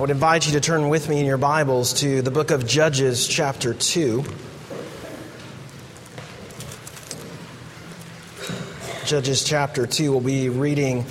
I 0.00 0.02
would 0.02 0.08
invite 0.08 0.46
you 0.46 0.52
to 0.52 0.60
turn 0.60 0.88
with 0.88 1.10
me 1.10 1.20
in 1.20 1.26
your 1.26 1.36
Bibles 1.36 1.92
to 2.00 2.22
the 2.22 2.30
book 2.30 2.50
of 2.50 2.66
Judges, 2.66 3.28
chapter 3.28 3.74
2. 3.74 4.24
Judges, 9.04 9.44
chapter 9.44 9.86
2, 9.86 10.10
we'll 10.10 10.22
be 10.22 10.48
reading, 10.48 11.04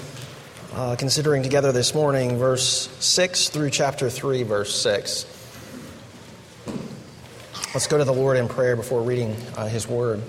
uh, 0.73 0.95
considering 0.97 1.43
together 1.43 1.71
this 1.71 1.93
morning, 1.93 2.39
verse 2.39 2.89
6 2.99 3.49
through 3.49 3.69
chapter 3.69 4.09
3, 4.09 4.41
verse 4.41 4.73
6. 4.81 5.25
Let's 7.75 7.85
go 7.85 7.99
to 7.99 8.03
the 8.03 8.11
Lord 8.11 8.37
in 8.37 8.47
prayer 8.47 8.75
before 8.75 9.03
reading 9.03 9.35
uh, 9.55 9.67
his 9.67 9.87
word. 9.87 10.19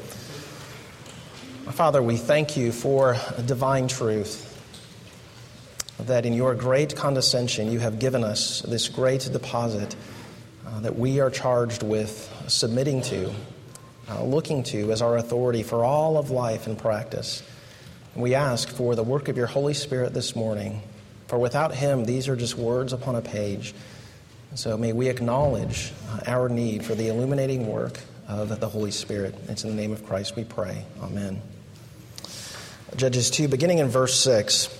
Father, 1.71 2.03
we 2.03 2.19
thank 2.19 2.59
you 2.59 2.73
for 2.73 3.17
divine 3.47 3.89
truth 3.89 4.50
that 6.07 6.27
in 6.27 6.33
your 6.33 6.55
great 6.55 6.97
condescension 6.97 7.71
you 7.71 7.79
have 7.79 7.99
given 7.99 8.25
us 8.25 8.61
this 8.63 8.89
great 8.89 9.29
deposit 9.33 9.95
uh, 10.67 10.81
that 10.81 10.99
we 10.99 11.21
are 11.21 11.31
charged 11.31 11.83
with 11.83 12.33
submitting 12.47 13.03
to, 13.03 13.33
uh, 14.09 14.23
looking 14.23 14.63
to 14.63 14.93
as 14.93 15.03
our 15.03 15.17
authority 15.17 15.63
for 15.63 15.85
all 15.85 16.17
of 16.17 16.31
life 16.31 16.67
and 16.67 16.79
practice. 16.79 17.43
We 18.15 18.35
ask 18.35 18.69
for 18.69 18.95
the 18.95 19.03
work 19.03 19.29
of 19.29 19.37
your 19.37 19.47
Holy 19.47 19.75
Spirit 19.75 20.15
this 20.15 20.35
morning, 20.35 20.83
for 21.29 21.39
without 21.39 21.75
him, 21.75 22.05
these 22.05 22.29
are 22.29 22.37
just 22.37 22.57
words 22.57 22.93
upon 22.93 23.15
a 23.15 23.23
page. 23.23 23.75
So 24.57 24.77
may 24.77 24.93
we 24.93 25.09
acknowledge 25.09 25.93
uh, 26.09 26.21
our 26.27 26.49
need 26.49 26.85
for 26.85 26.95
the 26.95 27.09
illuminating 27.09 27.69
work 27.69 28.01
of 28.27 28.61
the 28.61 28.69
Holy 28.69 28.91
Spirit. 28.91 29.35
It's 29.49 29.65
in 29.65 29.71
the 29.71 29.77
name 29.77 29.93
of 29.93 30.05
Christ 30.07 30.37
we 30.37 30.45
pray. 30.45 30.85
Amen. 31.03 31.41
Judges 32.97 33.31
2, 33.31 33.49
beginning 33.49 33.79
in 33.79 33.89
verse 33.89 34.19
6. 34.21 34.80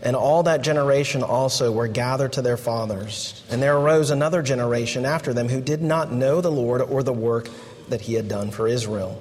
And 0.00 0.14
all 0.14 0.44
that 0.44 0.62
generation 0.62 1.22
also 1.22 1.72
were 1.72 1.88
gathered 1.88 2.34
to 2.34 2.42
their 2.42 2.56
fathers. 2.56 3.42
And 3.50 3.60
there 3.60 3.76
arose 3.76 4.10
another 4.10 4.42
generation 4.42 5.04
after 5.04 5.34
them 5.34 5.48
who 5.48 5.60
did 5.60 5.82
not 5.82 6.12
know 6.12 6.40
the 6.40 6.52
Lord 6.52 6.82
or 6.82 7.02
the 7.02 7.12
work 7.12 7.48
that 7.88 8.02
he 8.02 8.14
had 8.14 8.28
done 8.28 8.50
for 8.50 8.68
Israel. 8.68 9.20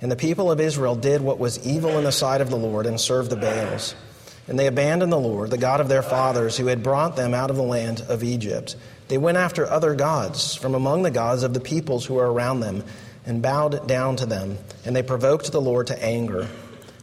And 0.00 0.10
the 0.10 0.16
people 0.16 0.50
of 0.50 0.60
Israel 0.60 0.94
did 0.94 1.20
what 1.20 1.38
was 1.38 1.66
evil 1.66 1.98
in 1.98 2.04
the 2.04 2.12
sight 2.12 2.40
of 2.40 2.50
the 2.50 2.56
Lord 2.56 2.86
and 2.86 3.00
served 3.00 3.30
the 3.30 3.36
Baals. 3.36 3.94
And 4.46 4.58
they 4.58 4.66
abandoned 4.66 5.12
the 5.12 5.18
Lord, 5.18 5.50
the 5.50 5.58
God 5.58 5.80
of 5.80 5.88
their 5.88 6.02
fathers, 6.02 6.56
who 6.56 6.66
had 6.66 6.82
brought 6.82 7.16
them 7.16 7.34
out 7.34 7.50
of 7.50 7.56
the 7.56 7.62
land 7.62 8.02
of 8.08 8.22
Egypt. 8.22 8.76
They 9.08 9.18
went 9.18 9.36
after 9.36 9.66
other 9.66 9.94
gods 9.94 10.54
from 10.54 10.74
among 10.74 11.02
the 11.02 11.10
gods 11.10 11.42
of 11.42 11.52
the 11.52 11.60
peoples 11.60 12.06
who 12.06 12.14
were 12.14 12.32
around 12.32 12.60
them 12.60 12.84
and 13.26 13.42
bowed 13.42 13.86
down 13.86 14.16
to 14.16 14.26
them. 14.26 14.56
And 14.86 14.96
they 14.96 15.02
provoked 15.02 15.52
the 15.52 15.60
Lord 15.60 15.88
to 15.88 16.02
anger. 16.02 16.48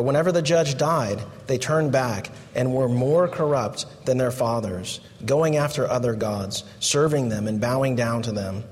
But 0.00 0.06
whenever 0.06 0.32
the 0.32 0.40
judge 0.40 0.78
died, 0.78 1.20
they 1.46 1.58
turned 1.58 1.92
back 1.92 2.30
and 2.54 2.72
were 2.72 2.88
more 2.88 3.28
corrupt 3.28 3.84
than 4.06 4.16
their 4.16 4.30
fathers, 4.30 4.98
going 5.26 5.58
after 5.58 5.86
other 5.86 6.14
gods, 6.14 6.64
serving 6.78 7.28
them 7.28 7.46
and 7.46 7.60
bowing 7.60 7.96
down 7.96 8.22
to 8.22 8.32
them. 8.32 8.64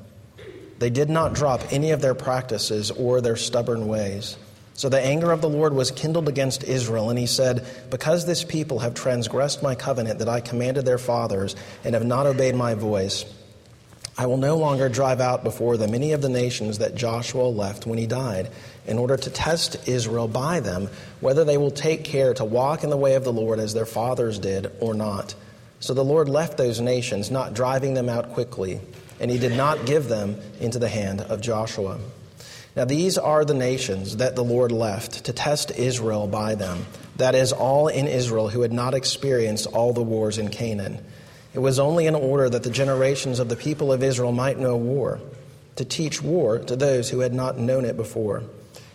They 0.78 0.88
did 0.88 1.10
not 1.10 1.34
drop 1.34 1.70
any 1.70 1.90
of 1.90 2.00
their 2.00 2.14
practices 2.14 2.90
or 2.90 3.20
their 3.20 3.36
stubborn 3.36 3.88
ways. 3.88 4.38
So 4.72 4.88
the 4.88 5.04
anger 5.04 5.30
of 5.30 5.42
the 5.42 5.50
Lord 5.50 5.74
was 5.74 5.90
kindled 5.90 6.30
against 6.30 6.64
Israel, 6.64 7.10
and 7.10 7.18
he 7.18 7.26
said, 7.26 7.66
Because 7.90 8.24
this 8.24 8.42
people 8.42 8.78
have 8.78 8.94
transgressed 8.94 9.62
my 9.62 9.74
covenant 9.74 10.20
that 10.20 10.30
I 10.30 10.40
commanded 10.40 10.86
their 10.86 10.96
fathers, 10.96 11.56
and 11.84 11.92
have 11.92 12.06
not 12.06 12.26
obeyed 12.26 12.54
my 12.54 12.72
voice, 12.72 13.26
I 14.20 14.26
will 14.26 14.36
no 14.36 14.56
longer 14.56 14.88
drive 14.88 15.20
out 15.20 15.44
before 15.44 15.76
them 15.76 15.94
any 15.94 16.12
of 16.12 16.22
the 16.22 16.28
nations 16.28 16.78
that 16.78 16.96
Joshua 16.96 17.44
left 17.44 17.86
when 17.86 17.98
he 17.98 18.06
died, 18.08 18.50
in 18.88 18.98
order 18.98 19.16
to 19.16 19.30
test 19.30 19.86
Israel 19.86 20.26
by 20.26 20.60
them, 20.60 20.88
whether 21.20 21.44
they 21.44 21.58
will 21.58 21.70
take 21.70 22.04
care 22.04 22.34
to 22.34 22.44
walk 22.44 22.82
in 22.82 22.90
the 22.90 22.96
way 22.96 23.14
of 23.14 23.24
the 23.24 23.32
Lord 23.32 23.60
as 23.60 23.74
their 23.74 23.86
fathers 23.86 24.38
did 24.38 24.72
or 24.80 24.94
not. 24.94 25.34
So 25.80 25.94
the 25.94 26.04
Lord 26.04 26.28
left 26.28 26.56
those 26.56 26.80
nations, 26.80 27.30
not 27.30 27.54
driving 27.54 27.94
them 27.94 28.08
out 28.08 28.32
quickly, 28.32 28.80
and 29.20 29.30
he 29.30 29.38
did 29.38 29.56
not 29.56 29.86
give 29.86 30.08
them 30.08 30.36
into 30.58 30.78
the 30.78 30.88
hand 30.88 31.20
of 31.20 31.40
Joshua. 31.40 31.98
Now, 32.74 32.84
these 32.84 33.18
are 33.18 33.44
the 33.44 33.54
nations 33.54 34.16
that 34.16 34.36
the 34.36 34.44
Lord 34.44 34.72
left 34.72 35.24
to 35.24 35.32
test 35.32 35.70
Israel 35.72 36.26
by 36.26 36.54
them, 36.54 36.86
that 37.16 37.34
is, 37.34 37.52
all 37.52 37.88
in 37.88 38.06
Israel 38.06 38.48
who 38.48 38.62
had 38.62 38.72
not 38.72 38.94
experienced 38.94 39.66
all 39.66 39.92
the 39.92 40.02
wars 40.02 40.38
in 40.38 40.48
Canaan. 40.48 41.04
It 41.54 41.58
was 41.58 41.78
only 41.78 42.06
in 42.06 42.14
order 42.14 42.48
that 42.48 42.62
the 42.62 42.70
generations 42.70 43.38
of 43.38 43.48
the 43.48 43.56
people 43.56 43.92
of 43.92 44.02
Israel 44.02 44.32
might 44.32 44.58
know 44.58 44.76
war, 44.76 45.20
to 45.76 45.84
teach 45.84 46.22
war 46.22 46.58
to 46.58 46.76
those 46.76 47.10
who 47.10 47.20
had 47.20 47.34
not 47.34 47.58
known 47.58 47.84
it 47.84 47.96
before. 47.96 48.44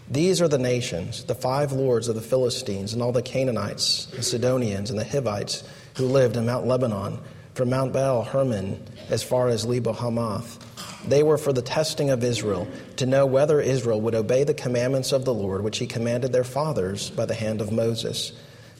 These 0.09 0.41
are 0.41 0.47
the 0.47 0.57
nations, 0.57 1.23
the 1.23 1.35
five 1.35 1.71
lords 1.71 2.07
of 2.07 2.15
the 2.15 2.21
Philistines, 2.21 2.93
and 2.93 3.01
all 3.01 3.11
the 3.11 3.21
Canaanites, 3.21 4.05
the 4.07 4.23
Sidonians, 4.23 4.89
and 4.89 4.99
the 4.99 5.05
Hivites 5.05 5.63
who 5.97 6.05
lived 6.05 6.35
in 6.35 6.45
Mount 6.45 6.67
Lebanon, 6.67 7.19
from 7.53 7.69
Mount 7.69 7.93
Baal 7.93 8.23
Hermon 8.23 8.83
as 9.09 9.23
far 9.23 9.47
as 9.47 9.65
Lebo 9.65 9.93
Hamath. 9.93 10.59
They 11.07 11.23
were 11.23 11.37
for 11.37 11.53
the 11.53 11.61
testing 11.61 12.09
of 12.09 12.23
Israel, 12.23 12.67
to 12.97 13.05
know 13.05 13.25
whether 13.25 13.61
Israel 13.61 14.01
would 14.01 14.15
obey 14.15 14.43
the 14.43 14.53
commandments 14.53 15.11
of 15.11 15.25
the 15.25 15.33
Lord, 15.33 15.63
which 15.63 15.77
he 15.77 15.85
commanded 15.85 16.31
their 16.31 16.43
fathers 16.43 17.09
by 17.09 17.25
the 17.25 17.33
hand 17.33 17.61
of 17.61 17.71
Moses. 17.71 18.31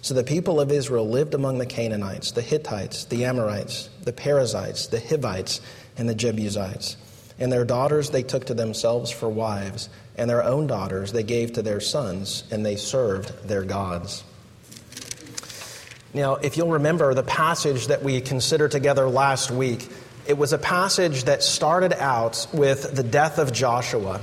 So 0.02 0.14
the 0.14 0.24
people 0.24 0.60
of 0.60 0.72
Israel 0.72 1.08
lived 1.08 1.34
among 1.34 1.60
the 1.60 1.66
Canaanites, 1.66 2.32
the 2.32 2.42
Hittites, 2.42 3.06
the 3.06 3.26
Amorites, 3.26 3.90
the 4.04 4.14
Perizzites, 4.14 4.88
the 4.88 5.00
Hivites, 5.00 5.62
and 5.98 6.10
the 6.10 6.16
Jebusites. 6.16 6.98
And 7.40 7.52
their 7.52 7.66
daughters 7.66 8.10
they 8.10 8.24
took 8.24 8.46
to 8.46 8.54
themselves 8.54 9.12
for 9.12 9.28
wives, 9.28 9.90
and 10.18 10.30
their 10.30 10.44
own 10.44 10.68
daughters 10.68 11.12
they 11.12 11.24
gave 11.24 11.54
to 11.54 11.62
their 11.62 11.80
sons, 11.80 12.44
and 12.52 12.66
they 12.66 12.76
served 12.76 13.48
their 13.48 13.64
gods. 13.64 14.24
Now, 16.14 16.36
if 16.36 16.58
you'll 16.58 16.72
remember 16.72 17.14
the 17.16 17.24
passage 17.24 17.88
that 17.88 18.04
we 18.04 18.22
considered 18.22 18.70
together 18.72 19.10
last 19.10 19.50
week, 19.50 19.90
it 20.28 20.38
was 20.38 20.54
a 20.54 20.60
passage 20.60 21.24
that 21.24 21.42
started 21.42 21.92
out 21.94 22.48
with 22.54 22.96
the 22.96 23.04
death 23.04 23.40
of 23.40 23.52
Joshua. 23.52 24.22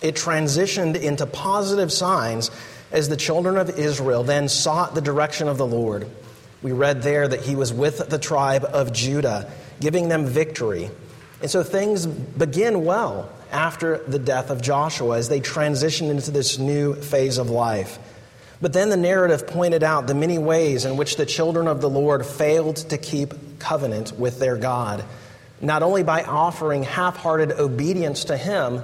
It 0.00 0.14
transitioned 0.14 1.00
into 1.00 1.26
positive 1.26 1.92
signs 1.92 2.50
as 2.90 3.08
the 3.08 3.16
children 3.16 3.56
of 3.58 3.78
Israel 3.78 4.24
then 4.24 4.48
sought 4.48 4.94
the 4.94 5.00
direction 5.00 5.48
of 5.48 5.58
the 5.58 5.66
Lord. 5.66 6.08
We 6.62 6.72
read 6.72 7.02
there 7.02 7.28
that 7.28 7.40
he 7.40 7.54
was 7.54 7.72
with 7.72 8.08
the 8.08 8.18
tribe 8.18 8.64
of 8.64 8.92
Judah, 8.92 9.50
giving 9.78 10.08
them 10.08 10.26
victory. 10.26 10.90
And 11.42 11.50
so 11.50 11.62
things 11.62 12.06
begin 12.06 12.84
well 12.84 13.30
after 13.52 13.98
the 13.98 14.18
death 14.18 14.50
of 14.50 14.62
Joshua 14.62 15.18
as 15.18 15.28
they 15.28 15.40
transition 15.40 16.10
into 16.10 16.30
this 16.30 16.58
new 16.58 16.94
phase 16.94 17.38
of 17.38 17.50
life. 17.50 17.98
But 18.60 18.72
then 18.72 18.88
the 18.88 18.96
narrative 18.96 19.46
pointed 19.46 19.82
out 19.82 20.06
the 20.06 20.14
many 20.14 20.38
ways 20.38 20.86
in 20.86 20.96
which 20.96 21.16
the 21.16 21.26
children 21.26 21.68
of 21.68 21.80
the 21.82 21.90
Lord 21.90 22.24
failed 22.24 22.76
to 22.76 22.96
keep 22.96 23.58
covenant 23.58 24.18
with 24.18 24.38
their 24.38 24.56
God. 24.56 25.04
not 25.60 25.82
only 25.82 26.02
by 26.02 26.22
offering 26.22 26.82
half 26.82 27.16
hearted 27.16 27.52
obedience 27.52 28.24
to 28.24 28.36
Him, 28.36 28.82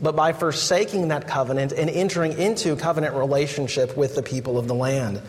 but 0.00 0.14
by 0.14 0.32
forsaking 0.32 1.08
that 1.08 1.26
covenant 1.26 1.72
and 1.72 1.90
entering 1.90 2.32
into 2.32 2.76
covenant 2.76 3.14
relationship 3.14 3.96
with 3.96 4.14
the 4.14 4.22
people 4.22 4.58
of 4.58 4.68
the 4.68 4.74
land. 4.74 5.20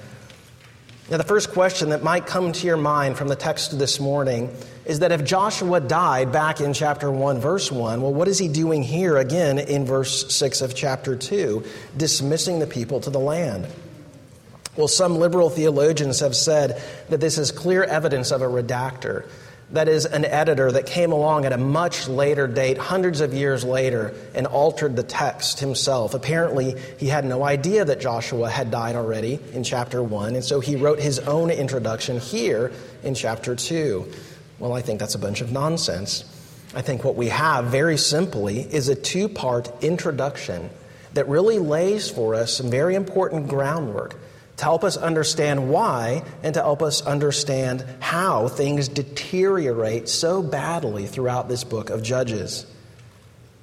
Now, 1.10 1.18
the 1.18 1.24
first 1.24 1.52
question 1.54 1.90
that 1.90 2.04
might 2.04 2.28
come 2.28 2.52
to 2.52 2.68
your 2.68 2.78
mind 2.78 3.18
from 3.18 3.30
the 3.30 3.36
text 3.36 3.80
this 3.80 4.00
morning 4.00 4.56
is 4.86 5.00
that 5.00 5.12
if 5.12 5.24
Joshua 5.24 5.80
died 5.80 6.32
back 6.32 6.62
in 6.62 6.72
chapter 6.72 7.10
1, 7.10 7.40
verse 7.40 7.72
1, 7.72 8.00
well, 8.04 8.14
what 8.14 8.28
is 8.28 8.38
he 8.38 8.48
doing 8.48 8.84
here 8.84 9.18
again 9.18 9.58
in 9.58 9.86
verse 9.86 10.32
6 10.32 10.62
of 10.62 10.76
chapter 10.76 11.16
2, 11.16 11.64
dismissing 11.98 12.60
the 12.60 12.68
people 12.68 13.00
to 13.00 13.10
the 13.10 13.20
land? 13.20 13.68
Well, 14.78 14.88
some 14.88 15.18
liberal 15.18 15.50
theologians 15.50 16.20
have 16.20 16.36
said 16.36 16.80
that 17.10 17.20
this 17.20 17.40
is 17.40 17.52
clear 17.52 17.84
evidence 17.84 18.30
of 18.30 18.44
a 18.44 18.48
redactor 18.48 19.28
that 19.72 19.88
is 19.88 20.06
an 20.06 20.26
editor 20.26 20.72
that 20.72 20.86
came 20.86 21.12
along 21.12 21.46
at 21.46 21.54
a 21.54 21.58
much 21.58 22.08
later 22.08 22.48
date, 22.48 22.78
hundreds 22.78 23.22
of 23.22 23.34
years 23.34 23.64
later, 23.64 24.14
and 24.34 24.48
altered 24.48 24.96
the 24.96 25.04
text 25.04 25.60
himself. 25.60 26.14
Apparently, 26.14 26.76
he 26.98 27.08
had 27.08 27.24
no 27.24 27.44
idea 27.44 27.86
that 27.86 28.02
Joshua 28.02 28.50
had 28.50 28.72
died 28.72 28.96
already 28.96 29.40
in 29.54 29.64
chapter 29.64 30.02
1, 30.02 30.36
and 30.36 30.44
so 30.44 30.60
he 30.60 30.76
wrote 30.76 31.00
his 31.00 31.20
own 31.20 31.52
introduction 31.52 32.20
here 32.20 32.72
in 33.04 33.14
chapter 33.14 33.56
2. 33.56 34.12
Well, 34.58 34.74
I 34.74 34.82
think 34.82 35.00
that's 35.00 35.16
a 35.16 35.20
bunch 35.20 35.42
of 35.42 35.52
nonsense. 35.52 36.24
I 36.74 36.82
think 36.82 37.04
what 37.04 37.16
we 37.16 37.30
have, 37.30 37.66
very 37.66 37.98
simply, 37.98 38.62
is 38.62 38.90
a 38.90 38.96
two 38.96 39.30
part 39.30 39.72
introduction 39.84 40.70
that 41.14 41.28
really 41.28 41.60
lays 41.60 42.10
for 42.10 42.36
us 42.36 42.54
some 42.54 42.70
very 42.70 42.96
important 42.96 43.48
groundwork 43.48 44.16
to 44.60 44.66
help 44.66 44.84
us 44.84 44.98
understand 44.98 45.70
why 45.70 46.22
and 46.44 46.54
to 46.54 46.60
help 46.60 46.82
us 46.82 47.02
understand 47.02 47.86
how 48.02 48.50
things 48.50 48.90
deteriorate 48.90 50.10
so 50.10 50.44
badly 50.44 51.06
throughout 51.06 51.48
this 51.48 51.64
book 51.64 51.90
of 51.90 52.04
Judges. 52.04 52.66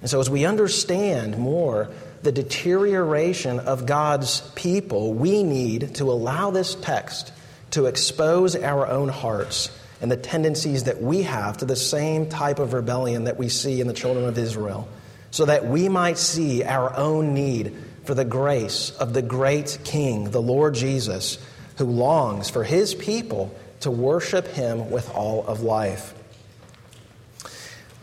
And 0.01 0.09
so, 0.09 0.21
as 0.21 0.31
we 0.31 0.47
understand 0.47 1.37
more 1.37 1.91
the 2.23 2.33
deterioration 2.33 3.61
of 3.61 3.85
God's 3.85 4.41
people, 4.55 5.13
we 5.13 5.43
need 5.43 5.97
to 5.97 6.11
allow 6.11 6.51
this 6.51 6.75
text 6.75 7.31
to 7.73 7.85
expose 7.85 8.57
our 8.57 8.87
own 8.87 9.11
hearts 9.11 9.71
and 10.01 10.11
the 10.11 10.17
tendencies 10.17 10.85
that 10.85 11.03
we 11.03 11.25
have 11.25 11.59
to 11.59 11.67
the 11.67 11.77
same 11.77 12.31
type 12.31 12.59
of 12.59 12.73
rebellion 12.73 13.25
that 13.25 13.37
we 13.37 13.51
see 13.51 13.83
in 13.83 13.87
the 13.87 13.93
children 13.93 14.25
of 14.25 14.39
Israel, 14.39 14.89
so 15.31 15.45
that 15.45 15.67
we 15.67 15.91
might 15.91 16.17
see 16.17 16.65
our 16.65 16.97
own 16.97 17.35
need 17.35 17.77
for 18.07 18.15
the 18.15 18.25
grace 18.25 18.91
of 18.91 19.13
the 19.13 19.23
great 19.23 19.79
King, 19.85 20.31
the 20.31 20.41
Lord 20.41 20.75
Jesus, 20.75 21.39
who 21.79 21.85
longs 21.85 22.49
for 22.49 22.65
his 22.65 22.95
people 22.95 23.55
to 23.81 23.91
worship 23.91 24.47
him 24.49 24.91
with 24.91 25.11
all 25.15 25.47
of 25.47 25.61
life. 25.63 26.15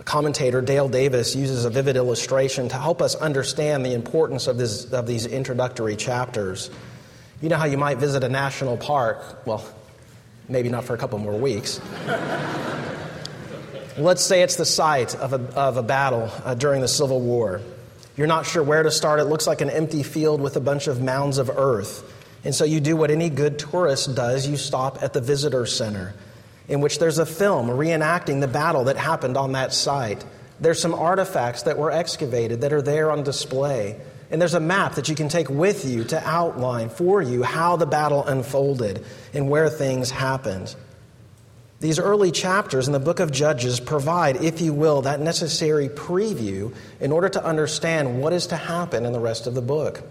commentator 0.06 0.62
Dale 0.62 0.90
Davis 0.90 1.34
uses 1.36 1.64
a 1.64 1.70
vivid 1.70 1.96
illustration 1.96 2.68
to 2.70 2.76
help 2.78 3.02
us 3.02 3.16
understand 3.16 3.86
the 3.86 3.94
importance 3.94 4.48
of, 4.48 4.58
this, 4.58 4.92
of 4.92 5.08
these 5.08 5.26
introductory 5.26 5.96
chapters. 5.96 6.70
You 7.42 7.50
know 7.50 7.58
how 7.58 7.66
you 7.66 7.78
might 7.78 7.98
visit 7.98 8.24
a 8.24 8.30
national 8.30 8.78
park? 8.78 9.46
Well, 9.46 9.66
maybe 10.50 10.70
not 10.70 10.84
for 10.84 10.94
a 10.94 10.98
couple 10.98 11.20
more 11.20 11.38
weeks. 11.38 11.80
Let's 13.98 14.24
say 14.24 14.42
it's 14.42 14.56
the 14.56 14.66
site 14.66 15.16
of 15.16 15.34
a, 15.34 15.40
of 15.58 15.78
a 15.78 15.84
battle 15.84 16.30
uh, 16.44 16.56
during 16.56 16.82
the 16.82 16.88
Civil 16.88 17.22
War. 17.22 17.62
You're 18.16 18.28
not 18.28 18.46
sure 18.46 18.62
where 18.62 18.84
to 18.84 18.92
start. 18.92 19.20
It 19.20 19.26
looks 19.26 19.48
like 19.48 19.62
an 19.62 19.70
empty 19.70 20.04
field 20.04 20.40
with 20.40 20.56
a 20.56 20.60
bunch 20.60 20.88
of 20.88 21.02
mounds 21.02 21.40
of 21.40 21.50
earth. 21.50 22.04
And 22.44 22.54
so 22.54 22.64
you 22.64 22.80
do 22.80 22.96
what 22.96 23.10
any 23.10 23.30
good 23.30 23.58
tourist 23.58 24.16
does 24.16 24.48
you 24.48 24.58
stop 24.58 25.02
at 25.02 25.14
the 25.14 25.22
visitor 25.22 25.66
center, 25.66 26.14
in 26.68 26.82
which 26.82 27.00
there's 27.00 27.18
a 27.18 27.26
film 27.26 27.70
reenacting 27.70 28.42
the 28.42 28.48
battle 28.48 28.84
that 28.86 28.98
happened 28.98 29.38
on 29.38 29.54
that 29.54 29.74
site. 29.74 30.24
There's 30.60 30.80
some 30.80 30.94
artifacts 30.94 31.64
that 31.64 31.78
were 31.78 31.90
excavated 31.90 32.62
that 32.62 32.74
are 32.74 32.82
there 32.82 33.12
on 33.12 33.24
display. 33.24 34.00
And 34.30 34.42
there's 34.42 34.54
a 34.54 34.60
map 34.60 34.96
that 34.96 35.10
you 35.10 35.16
can 35.16 35.30
take 35.30 35.50
with 35.50 35.86
you 35.86 36.04
to 36.06 36.28
outline 36.28 36.90
for 36.90 37.22
you 37.22 37.44
how 37.44 37.76
the 37.76 37.86
battle 37.86 38.26
unfolded 38.26 39.04
and 39.34 39.50
where 39.50 39.70
things 39.70 40.12
happened. 40.12 40.76
These 41.84 42.00
early 42.00 42.32
chapters 42.32 42.88
in 42.88 42.94
the 42.94 43.00
book 43.00 43.20
of 43.20 43.30
Judges 43.30 43.82
provide, 43.82 44.38
if 44.38 44.62
you 44.62 44.72
will, 44.72 45.02
that 45.02 45.20
necessary 45.20 45.90
preview 45.90 46.74
in 47.02 47.12
order 47.12 47.28
to 47.28 47.44
understand 47.44 48.22
what 48.22 48.32
is 48.32 48.48
to 48.48 48.56
happen 48.56 49.06
in 49.06 49.12
the 49.12 49.20
rest 49.20 49.48
of 49.48 49.54
the 49.54 49.62
book. 49.62 50.02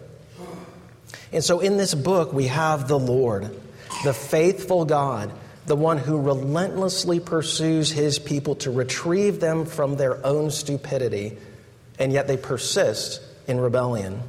And 1.32 1.42
so 1.42 1.60
in 1.60 1.78
this 1.78 1.94
book, 1.94 2.34
we 2.34 2.48
have 2.48 2.88
the 2.88 2.98
Lord, 2.98 3.58
the 4.04 4.12
faithful 4.12 4.84
God, 4.84 5.32
the 5.64 5.74
one 5.74 5.96
who 5.96 6.20
relentlessly 6.20 7.20
pursues 7.20 7.90
his 7.90 8.18
people 8.18 8.56
to 8.56 8.70
retrieve 8.70 9.40
them 9.40 9.64
from 9.64 9.96
their 9.96 10.26
own 10.26 10.50
stupidity, 10.50 11.38
and 11.98 12.12
yet 12.12 12.28
they 12.28 12.36
persist 12.36 13.22
in 13.46 13.58
rebellion. 13.58 14.20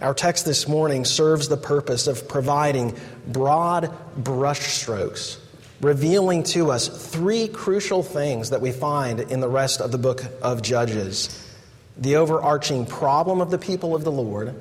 Our 0.00 0.14
text 0.14 0.46
this 0.46 0.66
morning 0.66 1.04
serves 1.04 1.46
the 1.46 1.56
purpose 1.56 2.08
of 2.08 2.26
providing 2.26 2.96
broad 3.28 3.96
brushstrokes 4.20 5.38
revealing 5.82 6.44
to 6.44 6.70
us 6.70 6.88
three 7.12 7.48
crucial 7.48 8.02
things 8.02 8.50
that 8.50 8.60
we 8.60 8.70
find 8.70 9.20
in 9.20 9.40
the 9.40 9.48
rest 9.48 9.80
of 9.80 9.92
the 9.92 9.98
book 9.98 10.24
of 10.40 10.62
Judges 10.62 11.38
the 11.98 12.16
overarching 12.16 12.86
problem 12.86 13.42
of 13.42 13.50
the 13.50 13.58
people 13.58 13.94
of 13.94 14.02
the 14.02 14.10
Lord, 14.10 14.54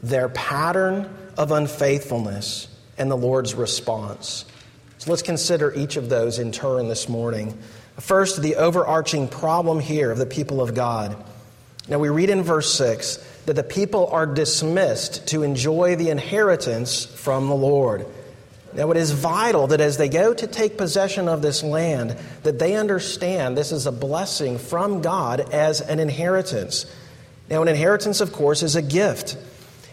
their 0.00 0.28
pattern 0.28 1.12
of 1.36 1.50
unfaithfulness, 1.50 2.68
and 2.96 3.10
the 3.10 3.16
Lord's 3.16 3.54
response. 3.54 4.44
So 4.98 5.10
let's 5.10 5.22
consider 5.22 5.74
each 5.74 5.96
of 5.96 6.08
those 6.08 6.38
in 6.38 6.52
turn 6.52 6.88
this 6.88 7.08
morning. 7.08 7.58
First, 7.98 8.42
the 8.42 8.56
overarching 8.56 9.26
problem 9.26 9.80
here 9.80 10.12
of 10.12 10.18
the 10.18 10.26
people 10.26 10.62
of 10.62 10.74
God. 10.74 11.16
Now, 11.88 11.98
we 11.98 12.10
read 12.10 12.30
in 12.30 12.42
verse 12.42 12.72
6 12.74 13.16
that 13.46 13.54
the 13.54 13.64
people 13.64 14.06
are 14.06 14.26
dismissed 14.26 15.26
to 15.28 15.42
enjoy 15.42 15.96
the 15.96 16.10
inheritance 16.10 17.04
from 17.04 17.48
the 17.48 17.56
Lord. 17.56 18.06
Now, 18.74 18.90
it 18.90 18.96
is 18.96 19.10
vital 19.10 19.66
that 19.66 19.80
as 19.80 19.98
they 19.98 20.08
go 20.08 20.32
to 20.32 20.46
take 20.46 20.78
possession 20.78 21.28
of 21.28 21.42
this 21.42 21.62
land, 21.62 22.16
that 22.42 22.58
they 22.58 22.74
understand 22.74 23.56
this 23.56 23.70
is 23.70 23.86
a 23.86 23.92
blessing 23.92 24.58
from 24.58 25.02
God 25.02 25.40
as 25.52 25.82
an 25.82 26.00
inheritance. 26.00 26.86
Now, 27.50 27.60
an 27.60 27.68
inheritance, 27.68 28.22
of 28.22 28.32
course, 28.32 28.62
is 28.62 28.74
a 28.74 28.82
gift. 28.82 29.36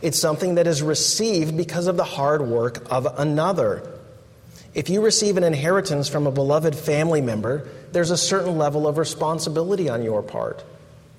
It's 0.02 0.18
something 0.18 0.56
that 0.56 0.66
is 0.66 0.82
received 0.82 1.58
because 1.58 1.88
of 1.88 1.98
the 1.98 2.06
hard 2.06 2.42
work 2.42 2.88
of 2.90 3.06
another. 3.20 3.86
If 4.74 4.90
you 4.90 5.02
receive 5.02 5.36
an 5.36 5.44
inheritance 5.44 6.08
from 6.08 6.26
a 6.26 6.32
beloved 6.32 6.74
family 6.74 7.20
member, 7.20 7.68
there's 7.92 8.12
a 8.12 8.18
certain 8.18 8.58
level 8.58 8.88
of 8.88 8.98
responsibility 8.98 9.90
on 9.90 10.04
your 10.04 10.22
part. 10.22 10.64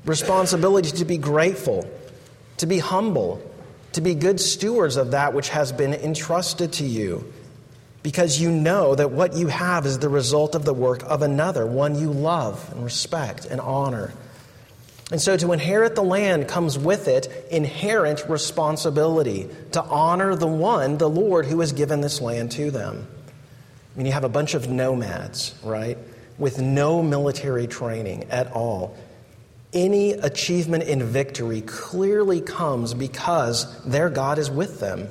Responsibility 0.07 0.93
to 0.93 1.05
be 1.05 1.19
grateful, 1.19 1.91
to 2.57 2.65
be 2.65 2.79
humble, 2.79 3.43
to 3.93 4.01
be 4.01 4.15
good 4.15 4.41
stewards 4.41 4.97
of 4.97 5.11
that 5.11 5.35
which 5.35 5.51
has 5.51 5.73
been 5.73 5.93
entrusted 5.93 6.73
to 6.75 6.85
you 6.85 7.31
because 8.03 8.41
you 8.41 8.51
know 8.51 8.95
that 8.95 9.11
what 9.11 9.35
you 9.35 9.49
have 9.49 9.85
is 9.87 9.99
the 9.99 10.09
result 10.09 10.55
of 10.55 10.65
the 10.65 10.73
work 10.75 11.03
of 11.03 11.23
another, 11.23 11.67
one 11.67 11.99
you 11.99 12.11
love 12.11 12.71
and 12.73 12.83
respect 12.83 13.45
and 13.45 13.61
honor. 13.61 14.13
And 15.11 15.21
so 15.21 15.37
to 15.37 15.53
inherit 15.53 15.97
the 15.97 16.03
land 16.03 16.49
comes 16.49 16.79
with 16.79 17.09
it 17.09 17.29
inherent 17.51 18.29
responsibility 18.29 19.49
to 19.73 19.83
honor 19.83 20.37
the 20.37 20.47
one, 20.47 20.99
the 20.99 21.11
Lord, 21.11 21.47
who 21.47 21.61
has 21.61 21.73
given 21.73 22.01
this 22.01 22.21
land 22.21 22.53
to 22.53 22.71
them. 22.71 23.07
I 23.95 23.99
mean, 23.99 24.07
you 24.07 24.13
have 24.13 24.25
a 24.25 24.29
bunch 24.29 24.55
of 24.55 24.71
nomads, 24.71 25.55
right, 25.65 25.99
with 26.39 26.61
no 26.61 27.03
military 27.03 27.67
training 27.67 28.25
at 28.31 28.53
all. 28.53 28.97
Any 29.73 30.13
achievement 30.13 30.85
in 30.85 31.03
victory 31.03 31.61
clearly 31.61 32.41
comes 32.41 32.95
because 32.95 33.85
their 33.85 34.11
God 34.11 34.39
is 34.39 34.51
with 34.51 34.81
them. 34.81 35.09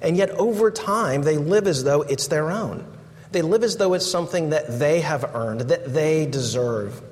And 0.00 0.16
yet, 0.16 0.30
over 0.30 0.70
time, 0.70 1.22
they 1.22 1.36
live 1.36 1.66
as 1.66 1.84
though 1.84 2.02
it's 2.02 2.28
their 2.28 2.50
own. 2.50 2.86
They 3.32 3.42
live 3.42 3.62
as 3.62 3.76
though 3.76 3.94
it's 3.94 4.06
something 4.06 4.50
that 4.50 4.78
they 4.78 5.00
have 5.00 5.34
earned, 5.34 5.62
that 5.62 5.92
they 5.92 6.26
deserve. 6.26 7.02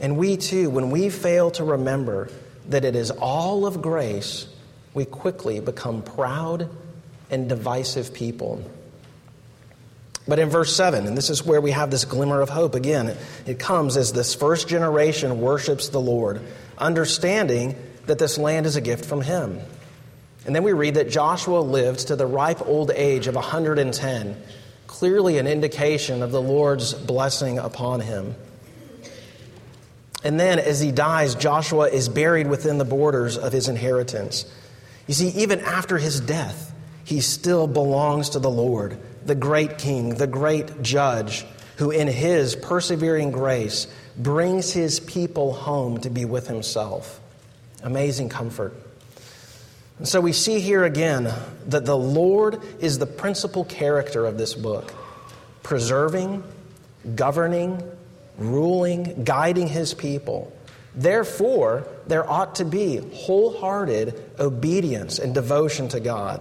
And 0.00 0.16
we 0.16 0.36
too, 0.36 0.70
when 0.70 0.90
we 0.90 1.08
fail 1.08 1.50
to 1.52 1.64
remember 1.64 2.30
that 2.68 2.84
it 2.84 2.94
is 2.94 3.10
all 3.10 3.66
of 3.66 3.80
grace, 3.80 4.46
we 4.94 5.04
quickly 5.04 5.60
become 5.60 6.02
proud 6.02 6.68
and 7.30 7.48
divisive 7.48 8.12
people. 8.12 8.62
But 10.26 10.38
in 10.38 10.50
verse 10.50 10.76
7, 10.76 11.06
and 11.06 11.16
this 11.16 11.30
is 11.30 11.44
where 11.44 11.60
we 11.60 11.70
have 11.70 11.90
this 11.90 12.04
glimmer 12.04 12.42
of 12.42 12.50
hope 12.50 12.74
again, 12.74 13.16
it 13.46 13.58
comes 13.58 13.96
as 13.96 14.12
this 14.12 14.34
first 14.34 14.68
generation 14.68 15.40
worships 15.40 15.88
the 15.88 16.00
Lord, 16.00 16.42
understanding 16.76 17.74
that 18.06 18.18
this 18.18 18.36
land 18.36 18.66
is 18.66 18.76
a 18.76 18.82
gift 18.82 19.06
from 19.06 19.22
Him. 19.22 19.60
And 20.46 20.54
then 20.54 20.62
we 20.62 20.72
read 20.72 20.94
that 20.94 21.10
Joshua 21.10 21.60
lived 21.60 22.08
to 22.08 22.16
the 22.16 22.26
ripe 22.26 22.66
old 22.66 22.90
age 22.90 23.26
of 23.26 23.34
110, 23.34 24.42
clearly 24.86 25.38
an 25.38 25.46
indication 25.46 26.22
of 26.22 26.32
the 26.32 26.40
Lord's 26.40 26.94
blessing 26.94 27.58
upon 27.58 28.00
him. 28.00 28.34
And 30.24 30.38
then, 30.38 30.58
as 30.58 30.80
he 30.80 30.90
dies, 30.90 31.34
Joshua 31.34 31.88
is 31.88 32.08
buried 32.08 32.48
within 32.48 32.78
the 32.78 32.84
borders 32.84 33.36
of 33.36 33.52
his 33.52 33.68
inheritance. 33.68 34.44
You 35.06 35.14
see, 35.14 35.28
even 35.28 35.60
after 35.60 35.98
his 35.98 36.20
death, 36.20 36.74
he 37.04 37.20
still 37.20 37.66
belongs 37.66 38.30
to 38.30 38.38
the 38.38 38.50
Lord, 38.50 38.98
the 39.24 39.34
great 39.34 39.78
king, 39.78 40.16
the 40.16 40.26
great 40.26 40.82
judge, 40.82 41.46
who 41.76 41.90
in 41.90 42.08
his 42.08 42.56
persevering 42.56 43.30
grace 43.30 43.86
brings 44.16 44.72
his 44.72 44.98
people 45.00 45.52
home 45.52 45.98
to 46.00 46.10
be 46.10 46.24
with 46.24 46.48
himself. 46.48 47.20
Amazing 47.82 48.28
comfort. 48.28 48.74
And 49.98 50.06
so 50.06 50.20
we 50.20 50.32
see 50.32 50.60
here 50.60 50.84
again 50.84 51.32
that 51.66 51.84
the 51.84 51.96
Lord 51.96 52.60
is 52.80 52.98
the 52.98 53.06
principal 53.06 53.64
character 53.64 54.26
of 54.26 54.38
this 54.38 54.54
book, 54.54 54.94
preserving, 55.62 56.44
governing, 57.14 57.82
ruling, 58.38 59.24
guiding 59.24 59.66
his 59.66 59.94
people. 59.94 60.52
Therefore, 60.94 61.86
there 62.06 62.28
ought 62.28 62.56
to 62.56 62.64
be 62.64 62.96
wholehearted 63.12 64.20
obedience 64.38 65.18
and 65.18 65.34
devotion 65.34 65.88
to 65.88 66.00
God. 66.00 66.40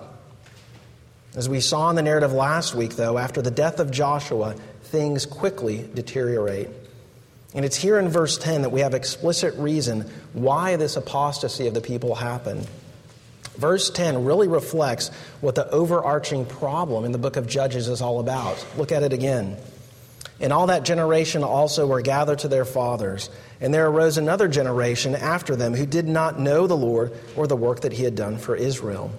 As 1.36 1.50
we 1.50 1.60
saw 1.60 1.90
in 1.90 1.96
the 1.96 2.02
narrative 2.02 2.34
last 2.34 2.74
week, 2.74 2.96
though, 2.96 3.18
after 3.18 3.42
the 3.42 3.52
death 3.52 3.80
of 3.80 3.92
Joshua, 3.92 4.56
things 4.84 5.26
quickly 5.26 5.88
deteriorate. 5.94 6.70
And 7.54 7.66
it's 7.66 7.76
here 7.76 8.00
in 8.00 8.10
verse 8.10 8.38
10 8.38 8.64
that 8.64 8.72
we 8.72 8.82
have 8.82 8.94
explicit 8.94 9.56
reason 9.56 10.10
why 10.34 10.76
this 10.76 10.96
apostasy 10.96 11.68
of 11.68 11.74
the 11.74 11.82
people 11.82 12.16
happened. 12.16 12.68
Verse 13.58 13.90
10 13.90 14.24
really 14.24 14.48
reflects 14.48 15.10
what 15.42 15.56
the 15.56 15.70
overarching 15.70 16.46
problem 16.46 17.06
in 17.06 17.12
the 17.12 17.18
book 17.18 17.38
of 17.38 17.48
Judges 17.48 17.88
is 17.88 18.02
all 18.02 18.20
about. 18.20 18.64
Look 18.78 18.92
at 18.92 19.04
it 19.04 19.14
again. 19.14 19.58
And 20.40 20.54
all 20.54 20.68
that 20.68 20.86
generation 20.86 21.44
also 21.44 21.88
were 21.88 22.02
gathered 22.02 22.40
to 22.40 22.48
their 22.48 22.66
fathers. 22.66 23.32
And 23.60 23.74
there 23.74 23.88
arose 23.88 24.18
another 24.18 24.48
generation 24.48 25.16
after 25.16 25.56
them 25.56 25.74
who 25.74 25.88
did 25.88 26.08
not 26.08 26.40
know 26.40 26.68
the 26.68 26.78
Lord 26.78 27.12
or 27.36 27.48
the 27.48 27.56
work 27.56 27.82
that 27.82 27.94
he 27.94 28.04
had 28.04 28.16
done 28.16 28.38
for 28.38 28.56
Israel. 28.56 29.12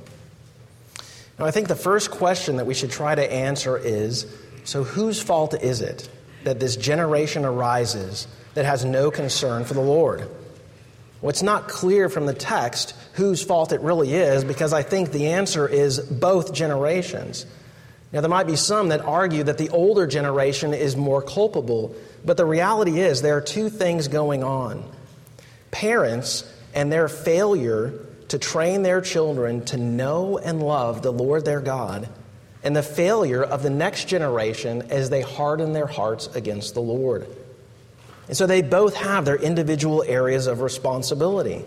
Now, 1.38 1.46
I 1.46 1.50
think 1.50 1.66
the 1.66 1.74
first 1.74 2.10
question 2.10 2.56
that 2.56 2.66
we 2.66 2.74
should 2.74 2.90
try 2.90 3.14
to 3.14 3.32
answer 3.32 3.76
is 3.76 4.26
so, 4.64 4.84
whose 4.84 5.22
fault 5.22 5.54
is 5.54 5.80
it 5.80 6.10
that 6.44 6.60
this 6.60 6.76
generation 6.76 7.44
arises 7.44 8.28
that 8.54 8.66
has 8.66 8.84
no 8.84 9.10
concern 9.10 9.64
for 9.64 9.74
the 9.74 9.80
Lord? 9.80 10.28
Well, 11.20 11.30
it's 11.30 11.42
not 11.42 11.68
clear 11.68 12.08
from 12.08 12.26
the 12.26 12.34
text 12.34 12.94
whose 13.14 13.42
fault 13.42 13.72
it 13.72 13.80
really 13.80 14.14
is 14.14 14.44
because 14.44 14.72
I 14.72 14.82
think 14.82 15.10
the 15.10 15.28
answer 15.28 15.68
is 15.68 15.98
both 15.98 16.52
generations. 16.52 17.44
Now, 18.12 18.20
there 18.20 18.30
might 18.30 18.46
be 18.46 18.56
some 18.56 18.88
that 18.88 19.02
argue 19.02 19.42
that 19.42 19.58
the 19.58 19.68
older 19.70 20.06
generation 20.06 20.72
is 20.72 20.96
more 20.96 21.20
culpable, 21.20 21.94
but 22.24 22.36
the 22.36 22.46
reality 22.46 23.00
is 23.00 23.20
there 23.20 23.36
are 23.36 23.42
two 23.42 23.68
things 23.68 24.08
going 24.08 24.42
on. 24.42 24.82
Parents 25.70 26.50
and 26.74 26.90
their 26.90 27.08
failure 27.08 27.92
to 28.28 28.38
train 28.38 28.82
their 28.82 29.00
children 29.00 29.64
to 29.66 29.76
know 29.76 30.38
and 30.38 30.62
love 30.62 31.02
the 31.02 31.12
Lord 31.12 31.44
their 31.44 31.60
God 31.60 32.08
and 32.62 32.74
the 32.74 32.82
failure 32.82 33.42
of 33.42 33.62
the 33.62 33.70
next 33.70 34.08
generation 34.08 34.82
as 34.90 35.10
they 35.10 35.22
harden 35.22 35.72
their 35.72 35.86
hearts 35.86 36.26
against 36.34 36.74
the 36.74 36.80
Lord. 36.80 37.26
And 38.28 38.36
so 38.36 38.46
they 38.46 38.62
both 38.62 38.94
have 38.94 39.24
their 39.24 39.36
individual 39.36 40.04
areas 40.06 40.46
of 40.46 40.60
responsibility. 40.60 41.64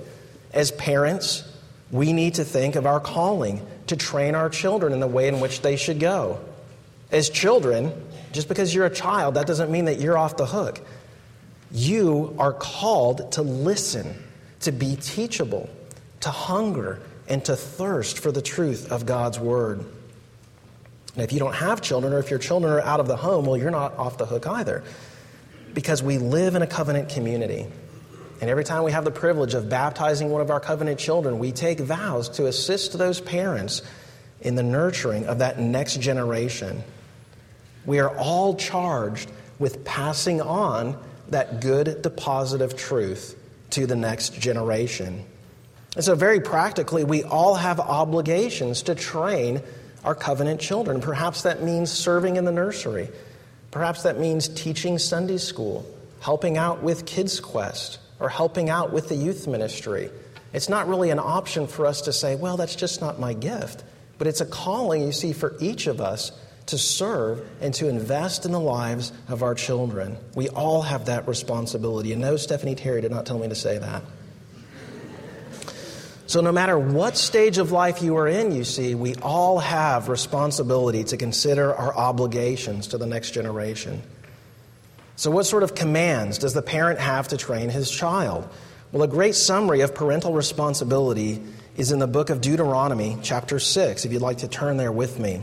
As 0.53 0.71
parents, 0.71 1.43
we 1.91 2.13
need 2.13 2.35
to 2.35 2.43
think 2.43 2.75
of 2.75 2.85
our 2.85 2.99
calling 2.99 3.65
to 3.87 3.95
train 3.97 4.35
our 4.35 4.49
children 4.49 4.93
in 4.93 4.99
the 4.99 5.07
way 5.07 5.27
in 5.27 5.39
which 5.39 5.61
they 5.61 5.75
should 5.75 5.99
go. 5.99 6.39
As 7.11 7.29
children, 7.29 7.91
just 8.31 8.47
because 8.47 8.73
you're 8.73 8.85
a 8.85 8.93
child, 8.93 9.35
that 9.35 9.47
doesn't 9.47 9.71
mean 9.71 9.85
that 9.85 9.99
you're 9.99 10.17
off 10.17 10.37
the 10.37 10.45
hook. 10.45 10.79
You 11.71 12.35
are 12.39 12.53
called 12.53 13.33
to 13.33 13.41
listen, 13.41 14.23
to 14.61 14.71
be 14.71 14.95
teachable, 14.95 15.69
to 16.21 16.29
hunger, 16.29 16.99
and 17.27 17.43
to 17.45 17.55
thirst 17.55 18.19
for 18.19 18.31
the 18.31 18.41
truth 18.41 18.91
of 18.91 19.05
God's 19.05 19.39
Word. 19.39 19.79
And 21.15 21.23
if 21.23 21.33
you 21.33 21.39
don't 21.39 21.55
have 21.55 21.81
children, 21.81 22.13
or 22.13 22.19
if 22.19 22.29
your 22.29 22.39
children 22.39 22.71
are 22.71 22.81
out 22.81 22.99
of 22.99 23.07
the 23.07 23.17
home, 23.17 23.45
well, 23.45 23.57
you're 23.57 23.71
not 23.71 23.97
off 23.97 24.17
the 24.17 24.25
hook 24.25 24.47
either. 24.47 24.83
Because 25.73 26.03
we 26.03 26.17
live 26.17 26.55
in 26.55 26.61
a 26.61 26.67
covenant 26.67 27.09
community. 27.09 27.65
And 28.41 28.49
every 28.49 28.63
time 28.63 28.83
we 28.83 28.91
have 28.91 29.05
the 29.05 29.11
privilege 29.11 29.53
of 29.53 29.69
baptizing 29.69 30.29
one 30.29 30.41
of 30.41 30.49
our 30.49 30.59
covenant 30.59 30.99
children, 30.99 31.37
we 31.37 31.51
take 31.51 31.79
vows 31.79 32.27
to 32.29 32.47
assist 32.47 32.97
those 32.97 33.21
parents 33.21 33.83
in 34.41 34.55
the 34.55 34.63
nurturing 34.63 35.27
of 35.27 35.39
that 35.39 35.59
next 35.59 36.01
generation. 36.01 36.83
We 37.85 37.99
are 37.99 38.15
all 38.17 38.55
charged 38.55 39.31
with 39.59 39.85
passing 39.85 40.41
on 40.41 40.97
that 41.29 41.61
good 41.61 42.01
deposit 42.01 42.61
of 42.61 42.75
truth 42.75 43.37
to 43.71 43.85
the 43.85 43.95
next 43.95 44.33
generation. 44.39 45.23
And 45.95 46.03
so, 46.03 46.15
very 46.15 46.39
practically, 46.39 47.03
we 47.03 47.23
all 47.23 47.55
have 47.55 47.79
obligations 47.79 48.83
to 48.83 48.95
train 48.95 49.61
our 50.03 50.15
covenant 50.15 50.59
children. 50.59 51.01
Perhaps 51.01 51.43
that 51.43 51.61
means 51.61 51.91
serving 51.91 52.37
in 52.37 52.45
the 52.45 52.51
nursery. 52.51 53.09
Perhaps 53.71 54.03
that 54.03 54.19
means 54.19 54.49
teaching 54.49 54.99
Sunday 54.99 55.37
school, 55.37 55.85
helping 56.19 56.57
out 56.57 56.83
with 56.83 57.05
Kids 57.05 57.39
Quest, 57.39 57.99
or 58.19 58.29
helping 58.29 58.69
out 58.69 58.91
with 58.91 59.09
the 59.09 59.15
youth 59.15 59.47
ministry. 59.47 60.11
It's 60.53 60.69
not 60.69 60.87
really 60.87 61.09
an 61.09 61.19
option 61.19 61.67
for 61.67 61.85
us 61.85 62.01
to 62.01 62.13
say, 62.13 62.35
well, 62.35 62.57
that's 62.57 62.75
just 62.75 63.01
not 63.01 63.19
my 63.19 63.33
gift. 63.33 63.83
But 64.17 64.27
it's 64.27 64.41
a 64.41 64.45
calling, 64.45 65.01
you 65.01 65.11
see, 65.11 65.33
for 65.33 65.55
each 65.59 65.87
of 65.87 66.01
us 66.01 66.31
to 66.67 66.77
serve 66.77 67.41
and 67.61 67.73
to 67.75 67.89
invest 67.89 68.45
in 68.45 68.51
the 68.51 68.59
lives 68.59 69.11
of 69.27 69.41
our 69.41 69.55
children. 69.55 70.17
We 70.35 70.49
all 70.49 70.83
have 70.83 71.05
that 71.05 71.27
responsibility. 71.27 72.11
And 72.11 72.21
no, 72.21 72.37
Stephanie 72.37 72.75
Terry 72.75 73.01
did 73.01 73.11
not 73.11 73.25
tell 73.25 73.39
me 73.39 73.47
to 73.47 73.55
say 73.55 73.77
that. 73.77 74.03
So, 76.31 76.39
no 76.39 76.53
matter 76.53 76.79
what 76.79 77.17
stage 77.17 77.57
of 77.57 77.73
life 77.73 78.01
you 78.01 78.15
are 78.15 78.25
in, 78.25 78.53
you 78.53 78.63
see, 78.63 78.95
we 78.95 79.15
all 79.15 79.59
have 79.59 80.07
responsibility 80.07 81.03
to 81.03 81.17
consider 81.17 81.75
our 81.75 81.93
obligations 81.93 82.87
to 82.87 82.97
the 82.97 83.05
next 83.05 83.31
generation. 83.31 84.01
So, 85.17 85.29
what 85.29 85.45
sort 85.45 85.63
of 85.63 85.75
commands 85.75 86.37
does 86.37 86.53
the 86.53 86.61
parent 86.61 87.01
have 87.01 87.27
to 87.27 87.37
train 87.37 87.67
his 87.67 87.91
child? 87.91 88.47
Well, 88.93 89.03
a 89.03 89.09
great 89.09 89.35
summary 89.35 89.81
of 89.81 89.93
parental 89.93 90.31
responsibility 90.31 91.41
is 91.75 91.91
in 91.91 91.99
the 91.99 92.07
book 92.07 92.29
of 92.29 92.39
Deuteronomy, 92.39 93.17
chapter 93.21 93.59
6, 93.59 94.05
if 94.05 94.13
you'd 94.13 94.21
like 94.21 94.37
to 94.37 94.47
turn 94.47 94.77
there 94.77 94.93
with 94.93 95.19
me. 95.19 95.41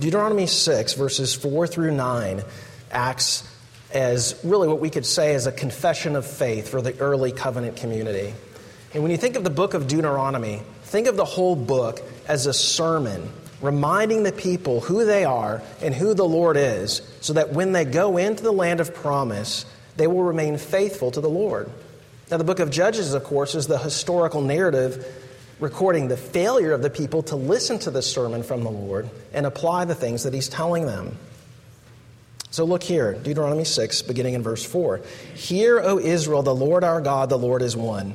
Deuteronomy 0.00 0.48
6, 0.48 0.94
verses 0.94 1.36
4 1.36 1.68
through 1.68 1.94
9, 1.94 2.42
acts 2.90 3.48
as 3.92 4.38
really 4.42 4.66
what 4.66 4.80
we 4.80 4.90
could 4.90 5.06
say 5.06 5.34
is 5.34 5.46
a 5.46 5.52
confession 5.52 6.16
of 6.16 6.26
faith 6.26 6.68
for 6.68 6.82
the 6.82 6.98
early 6.98 7.30
covenant 7.30 7.76
community. 7.76 8.34
And 8.94 9.02
when 9.02 9.12
you 9.12 9.18
think 9.18 9.36
of 9.36 9.44
the 9.44 9.50
book 9.50 9.74
of 9.74 9.86
Deuteronomy, 9.86 10.62
think 10.82 11.06
of 11.06 11.16
the 11.16 11.24
whole 11.24 11.56
book 11.56 12.00
as 12.26 12.46
a 12.46 12.54
sermon 12.54 13.30
reminding 13.60 14.22
the 14.22 14.32
people 14.32 14.80
who 14.80 15.04
they 15.04 15.24
are 15.24 15.62
and 15.82 15.94
who 15.94 16.14
the 16.14 16.24
Lord 16.24 16.56
is, 16.56 17.02
so 17.20 17.32
that 17.32 17.52
when 17.52 17.72
they 17.72 17.84
go 17.84 18.16
into 18.16 18.42
the 18.42 18.52
land 18.52 18.80
of 18.80 18.94
promise, 18.94 19.66
they 19.96 20.06
will 20.06 20.22
remain 20.22 20.58
faithful 20.58 21.10
to 21.10 21.20
the 21.20 21.28
Lord. 21.28 21.70
Now, 22.30 22.36
the 22.36 22.44
book 22.44 22.60
of 22.60 22.70
Judges, 22.70 23.14
of 23.14 23.24
course, 23.24 23.54
is 23.54 23.66
the 23.66 23.78
historical 23.78 24.42
narrative 24.42 25.24
recording 25.60 26.06
the 26.06 26.16
failure 26.16 26.72
of 26.72 26.82
the 26.82 26.90
people 26.90 27.22
to 27.24 27.36
listen 27.36 27.78
to 27.80 27.90
the 27.90 28.02
sermon 28.02 28.42
from 28.42 28.62
the 28.62 28.70
Lord 28.70 29.10
and 29.32 29.44
apply 29.44 29.86
the 29.86 29.94
things 29.94 30.22
that 30.22 30.32
he's 30.32 30.48
telling 30.48 30.86
them. 30.86 31.16
So 32.50 32.64
look 32.64 32.82
here, 32.82 33.14
Deuteronomy 33.14 33.64
6, 33.64 34.02
beginning 34.02 34.34
in 34.34 34.42
verse 34.42 34.64
4. 34.64 35.00
Hear, 35.34 35.80
O 35.80 35.98
Israel, 35.98 36.42
the 36.42 36.54
Lord 36.54 36.84
our 36.84 37.00
God, 37.00 37.28
the 37.28 37.38
Lord 37.38 37.62
is 37.62 37.76
one. 37.76 38.14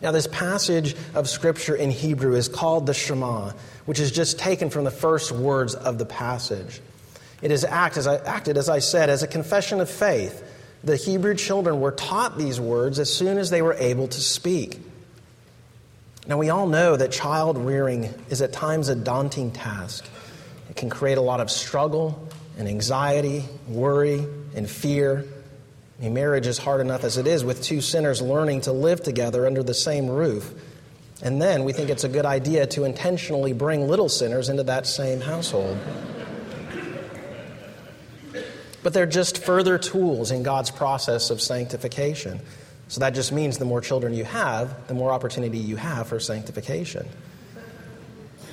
Now, 0.00 0.12
this 0.12 0.28
passage 0.28 0.94
of 1.14 1.28
Scripture 1.28 1.74
in 1.74 1.90
Hebrew 1.90 2.34
is 2.34 2.48
called 2.48 2.86
the 2.86 2.94
Shema, 2.94 3.52
which 3.84 3.98
is 3.98 4.12
just 4.12 4.38
taken 4.38 4.70
from 4.70 4.84
the 4.84 4.90
first 4.92 5.32
words 5.32 5.74
of 5.74 5.98
the 5.98 6.06
passage. 6.06 6.80
It 7.42 7.50
is 7.50 7.64
act, 7.64 7.96
as 7.96 8.06
I, 8.06 8.16
acted, 8.16 8.56
as 8.56 8.68
I 8.68 8.78
said, 8.78 9.10
as 9.10 9.22
a 9.22 9.26
confession 9.26 9.80
of 9.80 9.90
faith. 9.90 10.44
The 10.84 10.96
Hebrew 10.96 11.34
children 11.34 11.80
were 11.80 11.90
taught 11.90 12.38
these 12.38 12.60
words 12.60 13.00
as 13.00 13.12
soon 13.12 13.38
as 13.38 13.50
they 13.50 13.62
were 13.62 13.74
able 13.74 14.06
to 14.06 14.20
speak. 14.20 14.78
Now, 16.28 16.38
we 16.38 16.50
all 16.50 16.68
know 16.68 16.94
that 16.94 17.10
child 17.10 17.58
rearing 17.58 18.12
is 18.28 18.42
at 18.42 18.52
times 18.52 18.88
a 18.88 18.94
daunting 18.94 19.50
task. 19.50 20.08
It 20.70 20.76
can 20.76 20.90
create 20.90 21.18
a 21.18 21.22
lot 21.22 21.40
of 21.40 21.50
struggle 21.50 22.28
and 22.56 22.68
anxiety, 22.68 23.44
worry, 23.66 24.26
and 24.54 24.68
fear. 24.68 25.24
I 25.98 26.04
mean, 26.04 26.14
marriage 26.14 26.46
is 26.46 26.58
hard 26.58 26.80
enough 26.80 27.02
as 27.02 27.16
it 27.16 27.26
is 27.26 27.44
with 27.44 27.62
two 27.62 27.80
sinners 27.80 28.22
learning 28.22 28.62
to 28.62 28.72
live 28.72 29.02
together 29.02 29.46
under 29.46 29.62
the 29.62 29.74
same 29.74 30.06
roof. 30.08 30.54
And 31.22 31.42
then 31.42 31.64
we 31.64 31.72
think 31.72 31.90
it's 31.90 32.04
a 32.04 32.08
good 32.08 32.26
idea 32.26 32.66
to 32.68 32.84
intentionally 32.84 33.52
bring 33.52 33.88
little 33.88 34.08
sinners 34.08 34.48
into 34.48 34.62
that 34.64 34.86
same 34.86 35.20
household. 35.20 35.76
but 38.84 38.94
they're 38.94 39.06
just 39.06 39.42
further 39.42 39.76
tools 39.76 40.30
in 40.30 40.44
God's 40.44 40.70
process 40.70 41.30
of 41.30 41.40
sanctification. 41.40 42.40
So 42.86 43.00
that 43.00 43.10
just 43.10 43.32
means 43.32 43.58
the 43.58 43.64
more 43.64 43.80
children 43.80 44.14
you 44.14 44.24
have, 44.24 44.86
the 44.86 44.94
more 44.94 45.10
opportunity 45.10 45.58
you 45.58 45.76
have 45.76 46.06
for 46.06 46.20
sanctification. 46.20 47.08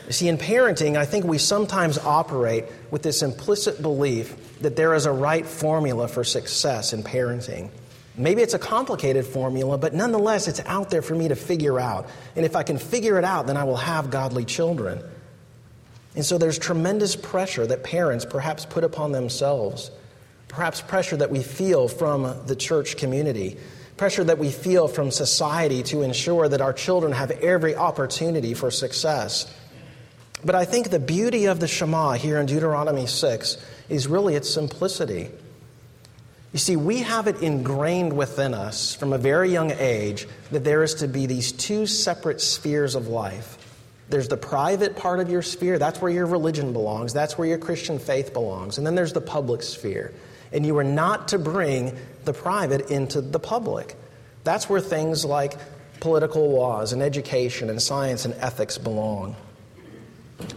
You 0.08 0.14
see, 0.14 0.28
in 0.28 0.38
parenting, 0.38 0.98
I 0.98 1.06
think 1.06 1.26
we 1.26 1.40
sometimes 1.40 1.98
operate 1.98 2.66
with 2.92 3.02
this 3.02 3.24
implicit 3.24 3.82
belief 3.82 4.60
that 4.60 4.76
there 4.76 4.94
is 4.94 5.06
a 5.06 5.12
right 5.12 5.46
formula 5.46 6.08
for 6.08 6.24
success 6.24 6.94
in 6.94 7.02
parenting. 7.02 7.70
Maybe 8.18 8.42
it's 8.42 8.54
a 8.54 8.60
complicated 8.60 9.26
formula, 9.26 9.78
but 9.78 9.94
nonetheless, 9.94 10.48
it's 10.48 10.62
out 10.62 10.90
there 10.90 11.02
for 11.02 11.16
me 11.16 11.28
to 11.28 11.36
figure 11.36 11.80
out. 11.80 12.08
And 12.36 12.46
if 12.46 12.56
I 12.56 12.64
can 12.64 12.78
figure 12.78 13.18
it 13.18 13.26
out, 13.26 13.48
then 13.48 13.58
I 13.58 13.64
will 13.64 13.78
have 13.78 14.10
godly 14.10 14.46
children. 14.46 15.04
And 16.16 16.24
so 16.24 16.38
there's 16.38 16.58
tremendous 16.58 17.16
pressure 17.16 17.68
that 17.68 17.84
parents 17.84 18.26
perhaps 18.26 18.66
put 18.66 18.84
upon 18.86 19.12
themselves, 19.12 19.92
perhaps 20.48 20.80
pressure 20.82 21.18
that 21.18 21.30
we 21.30 21.44
feel 21.44 21.90
from 21.90 22.46
the 22.46 22.56
church 22.56 22.96
community, 22.96 23.58
pressure 23.98 24.24
that 24.24 24.38
we 24.38 24.50
feel 24.50 24.88
from 24.88 25.12
society 25.12 25.84
to 25.84 26.04
ensure 26.04 26.48
that 26.48 26.62
our 26.62 26.74
children 26.74 27.12
have 27.12 27.32
every 27.32 27.76
opportunity 27.76 28.54
for 28.54 28.72
success. 28.72 29.54
But 30.46 30.54
I 30.54 30.64
think 30.64 30.92
the 30.92 31.00
beauty 31.00 31.46
of 31.46 31.60
the 31.60 31.68
Shema 31.68 32.14
here 32.14 32.40
in 32.40 32.46
Deuteronomy 32.46 33.08
6 33.08 33.58
is 33.90 34.08
really 34.08 34.36
its 34.36 34.48
simplicity. 34.48 35.30
You 36.54 36.60
see, 36.60 36.76
we 36.76 37.00
have 37.00 37.28
it 37.28 37.42
ingrained 37.42 38.14
within 38.14 38.54
us 38.54 38.94
from 38.94 39.12
a 39.12 39.18
very 39.18 39.52
young 39.52 39.72
age 39.72 40.28
that 40.52 40.64
there 40.64 40.84
is 40.84 40.94
to 40.96 41.08
be 41.08 41.26
these 41.26 41.52
two 41.52 41.88
separate 41.88 42.42
spheres 42.42 42.94
of 42.94 43.08
life. 43.08 43.58
There's 44.08 44.28
the 44.28 44.38
private 44.38 44.96
part 44.96 45.20
of 45.20 45.32
your 45.32 45.42
sphere, 45.42 45.80
that's 45.80 46.00
where 46.00 46.12
your 46.12 46.28
religion 46.28 46.74
belongs, 46.74 47.12
that's 47.12 47.40
where 47.40 47.48
your 47.48 47.58
Christian 47.58 47.98
faith 47.98 48.32
belongs. 48.32 48.78
And 48.78 48.86
then 48.86 48.94
there's 48.94 49.14
the 49.14 49.22
public 49.22 49.64
sphere. 49.64 50.14
And 50.54 50.64
you 50.64 50.78
are 50.78 50.84
not 50.84 51.30
to 51.30 51.40
bring 51.40 51.98
the 52.24 52.34
private 52.34 52.92
into 52.92 53.20
the 53.20 53.40
public. 53.40 53.96
That's 54.44 54.70
where 54.70 54.80
things 54.80 55.26
like 55.26 55.58
political 56.00 56.52
laws 56.52 56.94
and 56.94 57.02
education 57.02 57.72
and 57.72 57.82
science 57.82 58.26
and 58.26 58.36
ethics 58.36 58.78
belong. 58.78 59.36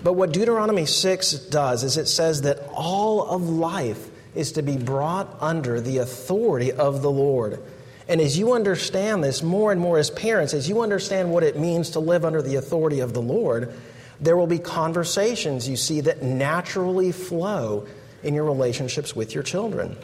But 0.03 0.15
what 0.15 0.33
Deuteronomy 0.33 0.87
6 0.87 1.33
does 1.51 1.85
is 1.85 1.97
it 1.97 2.07
says 2.07 2.43
that 2.43 2.69
all 2.73 3.23
of 3.29 3.49
life 3.49 4.09
is 4.35 4.53
to 4.53 4.63
be 4.63 4.77
brought 4.77 5.37
under 5.41 5.81
the 5.81 5.99
authority 5.99 6.73
of 6.73 7.03
the 7.03 7.11
Lord. 7.11 7.61
And 8.09 8.21
as 8.21 8.39
you 8.39 8.53
understand 8.55 9.23
this 9.23 9.43
more 9.43 9.71
and 9.71 9.81
more 9.81 9.99
as 9.99 10.11
parents, 10.11 10.55
as 10.55 10.69
you 10.69 10.81
understand 10.81 11.31
what 11.31 11.43
it 11.43 11.59
means 11.59 11.91
to 11.91 12.01
live 12.01 12.25
under 12.25 12.41
the 12.41 12.57
authority 12.57 13.01
of 13.01 13.13
the 13.13 13.23
Lord, 13.23 13.73
there 14.21 14.37
will 14.37 14.47
be 14.47 14.59
conversations 14.59 15.69
you 15.69 15.77
see 15.77 16.01
that 16.03 16.23
naturally 16.23 17.13
flow 17.13 17.87
in 18.23 18.35
your 18.35 18.45
relationships 18.45 19.15
with 19.15 19.35
your 19.35 19.43
children. 19.43 19.97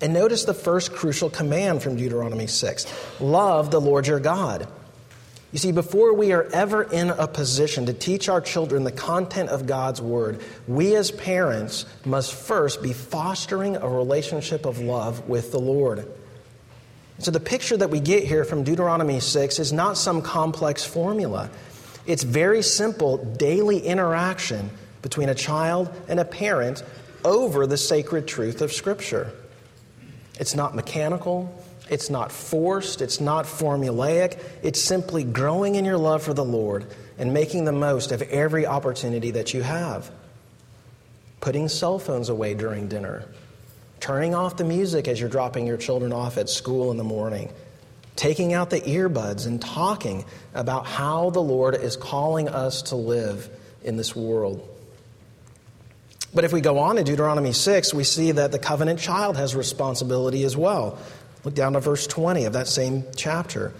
And 0.00 0.12
notice 0.12 0.44
the 0.44 0.54
first 0.54 0.92
crucial 0.92 1.30
command 1.30 1.82
from 1.82 1.96
Deuteronomy 1.96 2.46
6 2.46 2.86
love 3.20 3.70
the 3.70 3.80
Lord 3.80 4.06
your 4.06 4.20
God. 4.20 4.68
You 5.56 5.60
see, 5.60 5.72
before 5.72 6.12
we 6.12 6.32
are 6.32 6.46
ever 6.52 6.82
in 6.82 7.08
a 7.08 7.26
position 7.26 7.86
to 7.86 7.94
teach 7.94 8.28
our 8.28 8.42
children 8.42 8.84
the 8.84 8.92
content 8.92 9.48
of 9.48 9.66
God's 9.66 10.02
Word, 10.02 10.42
we 10.68 10.94
as 10.96 11.10
parents 11.10 11.86
must 12.04 12.34
first 12.34 12.82
be 12.82 12.92
fostering 12.92 13.74
a 13.76 13.88
relationship 13.88 14.66
of 14.66 14.80
love 14.80 15.30
with 15.30 15.52
the 15.52 15.58
Lord. 15.58 16.06
So, 17.20 17.30
the 17.30 17.40
picture 17.40 17.74
that 17.74 17.88
we 17.88 18.00
get 18.00 18.24
here 18.24 18.44
from 18.44 18.64
Deuteronomy 18.64 19.18
6 19.18 19.58
is 19.58 19.72
not 19.72 19.96
some 19.96 20.20
complex 20.20 20.84
formula. 20.84 21.48
It's 22.04 22.22
very 22.22 22.60
simple 22.60 23.16
daily 23.16 23.78
interaction 23.78 24.68
between 25.00 25.30
a 25.30 25.34
child 25.34 25.90
and 26.06 26.20
a 26.20 26.26
parent 26.26 26.82
over 27.24 27.66
the 27.66 27.78
sacred 27.78 28.28
truth 28.28 28.60
of 28.60 28.74
Scripture. 28.74 29.32
It's 30.38 30.54
not 30.54 30.74
mechanical, 30.74 31.50
it's 31.88 32.10
not 32.10 32.32
forced, 32.32 33.00
it's 33.00 33.20
not 33.20 33.44
formulaic. 33.44 34.40
It's 34.62 34.80
simply 34.80 35.24
growing 35.24 35.76
in 35.76 35.84
your 35.84 35.98
love 35.98 36.22
for 36.22 36.34
the 36.34 36.44
Lord 36.44 36.86
and 37.18 37.32
making 37.32 37.64
the 37.64 37.72
most 37.72 38.12
of 38.12 38.22
every 38.22 38.66
opportunity 38.66 39.32
that 39.32 39.54
you 39.54 39.62
have. 39.62 40.10
Putting 41.40 41.68
cell 41.68 41.98
phones 41.98 42.28
away 42.28 42.54
during 42.54 42.88
dinner, 42.88 43.24
turning 44.00 44.34
off 44.34 44.56
the 44.56 44.64
music 44.64 45.06
as 45.06 45.20
you're 45.20 45.28
dropping 45.28 45.66
your 45.66 45.76
children 45.76 46.12
off 46.12 46.38
at 46.38 46.48
school 46.48 46.90
in 46.90 46.96
the 46.96 47.04
morning, 47.04 47.52
taking 48.16 48.52
out 48.52 48.70
the 48.70 48.80
earbuds 48.80 49.46
and 49.46 49.60
talking 49.60 50.24
about 50.54 50.86
how 50.86 51.30
the 51.30 51.42
Lord 51.42 51.76
is 51.76 51.96
calling 51.96 52.48
us 52.48 52.82
to 52.82 52.96
live 52.96 53.48
in 53.84 53.96
this 53.96 54.16
world. 54.16 54.68
But 56.34 56.44
if 56.44 56.52
we 56.52 56.60
go 56.60 56.80
on 56.80 56.96
to 56.96 57.04
Deuteronomy 57.04 57.52
6, 57.52 57.94
we 57.94 58.04
see 58.04 58.32
that 58.32 58.52
the 58.52 58.58
covenant 58.58 58.98
child 58.98 59.36
has 59.36 59.54
responsibility 59.54 60.44
as 60.44 60.56
well. 60.56 60.98
Look 61.46 61.54
down 61.54 61.74
to 61.74 61.80
verse 61.80 62.08
20 62.08 62.46
of 62.46 62.54
that 62.54 62.66
same 62.66 63.04
chapter. 63.14 63.72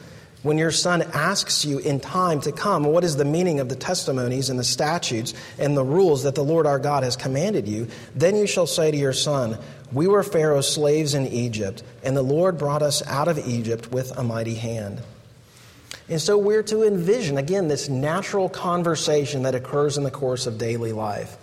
When 0.45 0.57
your 0.57 0.71
son 0.71 1.03
asks 1.03 1.65
you 1.65 1.81
in 1.81 1.99
time 1.99 2.41
to 2.43 2.53
come, 2.53 2.85
what 2.85 3.03
is 3.03 3.17
the 3.17 3.25
meaning 3.25 3.59
of 3.59 3.69
the 3.69 3.75
testimonies 3.75 4.51
and 4.51 4.57
the 4.57 4.63
statutes 4.63 5.35
and 5.59 5.77
the 5.77 5.83
rules 5.83 6.23
that 6.23 6.37
the 6.37 6.45
Lord 6.45 6.65
our 6.65 6.79
God 6.79 7.03
has 7.03 7.17
commanded 7.17 7.67
you, 7.67 7.89
then 8.15 8.37
you 8.37 8.47
shall 8.47 8.69
say 8.69 8.93
to 8.93 8.97
your 8.97 9.13
son, 9.13 9.59
We 9.91 10.07
were 10.07 10.23
Pharaoh's 10.23 10.73
slaves 10.73 11.15
in 11.15 11.27
Egypt, 11.27 11.83
and 12.05 12.17
the 12.17 12.23
Lord 12.23 12.57
brought 12.57 12.83
us 12.83 13.05
out 13.05 13.27
of 13.27 13.49
Egypt 13.49 13.91
with 13.91 14.17
a 14.17 14.23
mighty 14.23 14.55
hand. 14.55 15.03
And 16.09 16.21
so 16.21 16.39
we're 16.39 16.63
to 16.63 16.85
envision, 16.85 17.37
again, 17.37 17.67
this 17.67 17.89
natural 17.89 18.49
conversation 18.49 19.43
that 19.43 19.57
occurs 19.57 19.99
in 19.99 20.05
the 20.05 20.13
course 20.13 20.47
of 20.47 20.57
daily 20.57 20.93
life. 20.93 21.37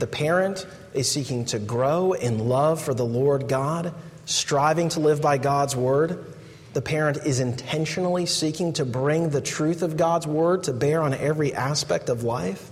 The 0.00 0.08
parent 0.08 0.66
is 0.94 1.08
seeking 1.08 1.44
to 1.44 1.60
grow 1.60 2.12
in 2.12 2.48
love 2.48 2.82
for 2.82 2.92
the 2.92 3.06
Lord 3.06 3.46
God 3.46 3.94
striving 4.26 4.88
to 4.90 5.00
live 5.00 5.20
by 5.20 5.38
God's 5.38 5.76
word. 5.76 6.34
The 6.72 6.82
parent 6.82 7.18
is 7.24 7.40
intentionally 7.40 8.26
seeking 8.26 8.72
to 8.74 8.84
bring 8.84 9.30
the 9.30 9.40
truth 9.40 9.82
of 9.82 9.96
God's 9.96 10.26
word 10.26 10.64
to 10.64 10.72
bear 10.72 11.02
on 11.02 11.14
every 11.14 11.54
aspect 11.54 12.08
of 12.08 12.24
life. 12.24 12.70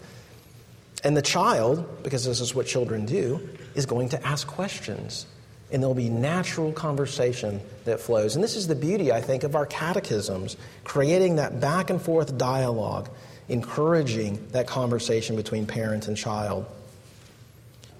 And 1.04 1.16
the 1.16 1.22
child, 1.22 2.02
because 2.02 2.24
this 2.24 2.40
is 2.40 2.54
what 2.54 2.66
children 2.66 3.06
do, 3.06 3.48
is 3.74 3.86
going 3.86 4.10
to 4.10 4.26
ask 4.26 4.46
questions. 4.46 5.26
And 5.70 5.82
there'll 5.82 5.94
be 5.94 6.10
natural 6.10 6.72
conversation 6.72 7.60
that 7.84 8.00
flows. 8.00 8.34
And 8.34 8.44
this 8.44 8.56
is 8.56 8.66
the 8.66 8.74
beauty, 8.74 9.10
I 9.10 9.20
think, 9.20 9.42
of 9.42 9.56
our 9.56 9.66
catechisms, 9.66 10.56
creating 10.84 11.36
that 11.36 11.60
back 11.60 11.90
and 11.90 12.00
forth 12.00 12.36
dialogue, 12.36 13.08
encouraging 13.48 14.48
that 14.52 14.66
conversation 14.66 15.34
between 15.34 15.66
parent 15.66 16.08
and 16.08 16.16
child. 16.16 16.66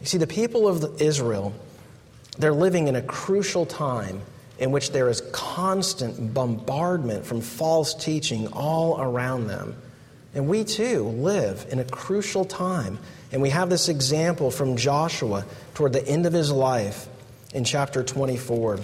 You 0.01 0.07
see, 0.07 0.19
the 0.19 0.27
people 0.27 0.69
of 0.69 1.01
Israel 1.01 1.55
they're 2.39 2.53
living 2.53 2.89
in 2.89 2.97
a 2.97 3.03
crucial 3.03 3.67
time 3.67 4.23
in 4.59 4.71
which 4.71 4.93
there 4.93 5.09
is 5.09 5.21
constant 5.33 6.33
bombardment 6.33 7.27
from 7.27 7.41
false 7.41 7.95
teaching 7.95 8.47
all 8.49 9.01
around 9.01 9.47
them. 9.47 9.75
And 10.35 10.49
we 10.49 10.65
too 10.65 11.03
live 11.05 11.67
in 11.71 11.79
a 11.79 11.85
crucial 11.85 12.45
time. 12.45 12.99
And 13.33 13.43
we 13.43 13.51
have 13.51 13.69
this 13.69 13.89
example 13.89 14.51
from 14.51 14.77
Joshua 14.77 15.45
toward 15.75 15.93
the 15.93 16.07
end 16.07 16.27
of 16.27 16.33
his 16.33 16.51
life 16.51 17.09
in 17.55 17.65
chapter 17.65 18.03
24. 18.03 18.79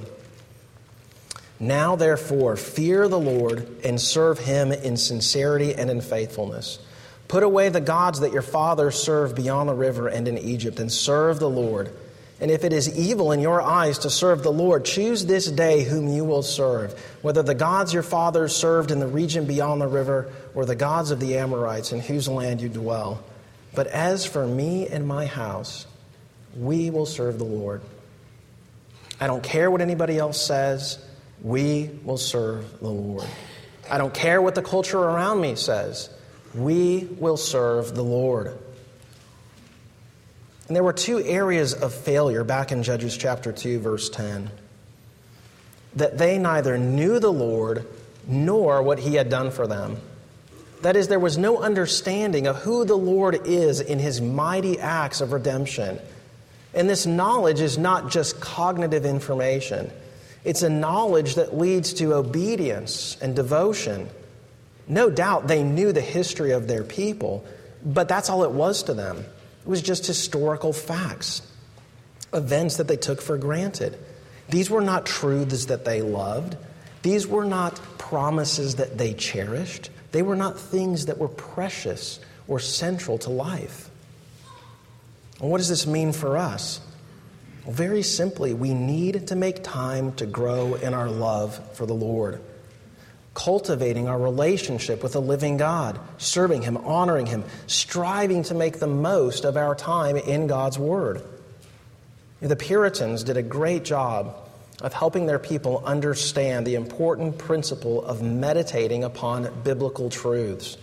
Now, 1.61 1.97
therefore, 1.97 2.57
fear 2.57 3.09
the 3.09 3.19
Lord 3.19 3.69
and 3.85 4.01
serve 4.01 4.39
him 4.39 4.73
in 4.73 4.97
sincerity 4.97 5.75
and 5.75 5.91
in 5.91 6.01
faithfulness. 6.01 6.79
Put 7.27 7.43
away 7.43 7.69
the 7.69 7.81
gods 7.81 8.21
that 8.21 8.33
your 8.33 8.43
fathers 8.43 8.97
served 8.97 9.37
beyond 9.37 9.69
the 9.69 9.75
river 9.75 10.09
and 10.09 10.29
in 10.29 10.39
Egypt, 10.39 10.79
and 10.79 10.91
serve 10.91 11.41
the 11.41 11.51
Lord. 11.51 11.93
And 12.40 12.51
if 12.53 12.62
it 12.62 12.72
is 12.72 12.96
evil 12.96 13.33
in 13.33 13.40
your 13.40 13.61
eyes 13.61 13.98
to 14.01 14.11
serve 14.11 14.44
the 14.44 14.53
Lord, 14.53 14.85
choose 14.85 15.27
this 15.27 15.51
day 15.51 15.83
whom 15.83 16.09
you 16.09 16.24
will 16.24 16.44
serve, 16.44 16.92
whether 17.20 17.42
the 17.42 17.55
gods 17.55 17.92
your 17.92 18.05
fathers 18.05 18.55
served 18.55 18.92
in 18.92 19.01
the 19.01 19.09
region 19.09 19.44
beyond 19.44 19.81
the 19.81 19.88
river, 19.88 20.31
or 20.55 20.64
the 20.64 20.77
gods 20.77 21.11
of 21.11 21.18
the 21.18 21.37
Amorites 21.37 21.90
in 21.92 22.01
whose 22.01 22.29
land 22.29 22.61
you 22.61 22.68
dwell. 22.68 23.22
But 23.74 23.88
as 23.88 24.24
for 24.24 24.46
me 24.46 24.87
and 24.87 25.07
my 25.07 25.27
house, 25.27 25.87
we 26.57 26.90
will 26.90 27.07
serve 27.07 27.38
the 27.38 27.44
Lord. 27.44 27.83
I 29.20 29.27
don't 29.27 29.42
care 29.42 29.68
what 29.68 29.81
anybody 29.81 30.16
else 30.16 30.40
says, 30.40 31.05
we 31.42 31.90
will 32.05 32.18
serve 32.18 32.79
the 32.79 32.88
Lord. 32.88 33.27
I 33.90 33.98
don't 33.98 34.14
care 34.14 34.40
what 34.40 34.55
the 34.55 34.62
culture 34.62 34.98
around 34.98 35.40
me 35.40 35.57
says, 35.57 36.09
we 36.55 37.09
will 37.18 37.37
serve 37.37 37.96
the 37.96 38.05
Lord. 38.05 38.57
And 40.68 40.76
there 40.76 40.85
were 40.85 40.92
two 40.92 41.18
areas 41.20 41.74
of 41.74 41.94
failure 41.94 42.44
back 42.44 42.70
in 42.70 42.83
Judges 42.83 43.16
chapter 43.16 43.52
2, 43.52 43.81
verse 43.81 44.09
10 44.11 44.50
that 45.94 46.18
they 46.18 46.38
neither 46.38 46.78
knew 46.78 47.18
the 47.18 47.33
Lord 47.33 47.87
nor 48.26 48.83
what 48.83 48.98
he 48.98 49.14
had 49.14 49.28
done 49.28 49.50
for 49.50 49.66
them. 49.66 49.96
That 50.83 50.96
is, 50.96 51.09
there 51.09 51.18
was 51.18 51.37
no 51.37 51.59
understanding 51.59 52.46
of 52.46 52.57
who 52.57 52.85
the 52.85 52.96
Lord 52.96 53.46
is 53.46 53.81
in 53.81 53.98
his 53.98 54.20
mighty 54.20 54.78
acts 54.78 55.20
of 55.20 55.33
redemption. 55.33 55.98
And 56.72 56.88
this 56.88 57.04
knowledge 57.07 57.61
is 57.61 57.78
not 57.78 58.11
just 58.11 58.40
cognitive 58.40 59.04
information, 59.04 59.90
it's 60.44 60.62
a 60.62 60.70
knowledge 60.70 61.35
that 61.35 61.57
leads 61.57 61.92
to 61.94 62.14
obedience 62.14 63.16
and 63.20 63.35
devotion. 63.35 64.09
No 64.87 65.11
doubt 65.11 65.48
they 65.48 65.62
knew 65.62 65.92
the 65.92 66.00
history 66.00 66.52
of 66.52 66.68
their 66.68 66.85
people, 66.85 67.44
but 67.85 68.09
that's 68.09 68.31
all 68.31 68.44
it 68.44 68.52
was 68.52 68.85
to 68.85 68.94
them. 68.94 69.24
It 69.68 69.70
was 69.70 69.83
just 69.83 70.07
historical 70.07 70.72
facts. 70.72 71.42
events 72.33 72.76
that 72.76 72.88
they 72.88 72.96
took 72.96 73.20
for 73.20 73.38
granted. 73.38 73.98
These 74.48 74.70
were 74.70 74.81
not 74.81 75.07
truths 75.07 75.66
that 75.66 75.85
they 75.85 76.02
loved. 76.02 76.57
These 77.02 77.26
were 77.26 77.44
not 77.44 77.76
promises 77.98 78.76
that 78.76 78.98
they 78.98 79.14
cherished. 79.14 79.90
They 80.12 80.22
were 80.22 80.37
not 80.37 80.59
things 80.59 81.07
that 81.07 81.18
were 81.18 81.28
precious 81.28 82.18
or 82.46 82.59
central 82.59 83.18
to 83.18 83.31
life. 83.31 83.90
And 85.40 85.50
what 85.50 85.59
does 85.59 85.68
this 85.68 85.87
mean 85.87 86.12
for 86.12 86.37
us? 86.37 86.81
Well, 87.64 87.74
very 87.74 88.02
simply, 88.02 88.54
we 88.54 88.72
need 88.72 89.28
to 89.28 89.37
make 89.37 89.62
time 89.62 90.12
to 90.14 90.26
grow 90.26 90.74
in 90.74 90.94
our 90.94 91.11
love 91.11 91.61
for 91.74 91.85
the 91.85 91.94
Lord, 91.94 92.40
cultivating 93.38 94.09
our 94.09 94.18
relationship 94.18 95.01
with 95.01 95.12
the 95.12 95.20
living 95.20 95.59
God, 95.59 96.01
serving 96.18 96.62
Him, 96.62 96.77
honoring 96.77 97.27
Him, 97.27 97.44
striving 97.68 98.42
to 98.44 98.55
make 98.55 98.81
the 98.81 98.88
most 98.88 99.44
of 99.44 99.57
our 99.57 99.77
time 99.77 100.16
in 100.16 100.48
God's 100.48 100.77
Word. 100.77 101.22
The 102.40 102.57
Puritans 102.57 103.22
did 103.22 103.37
a 103.37 103.42
great 103.42 103.85
job 103.85 104.37
of 104.83 104.92
helping 104.92 105.27
their 105.27 105.38
people 105.38 105.85
understand 105.87 106.66
the 106.66 106.74
important 106.74 107.38
principle 107.38 108.05
of 108.05 108.22
meditating 108.22 109.05
upon 109.05 109.48
biblical 109.62 110.11
truths. 110.11 110.77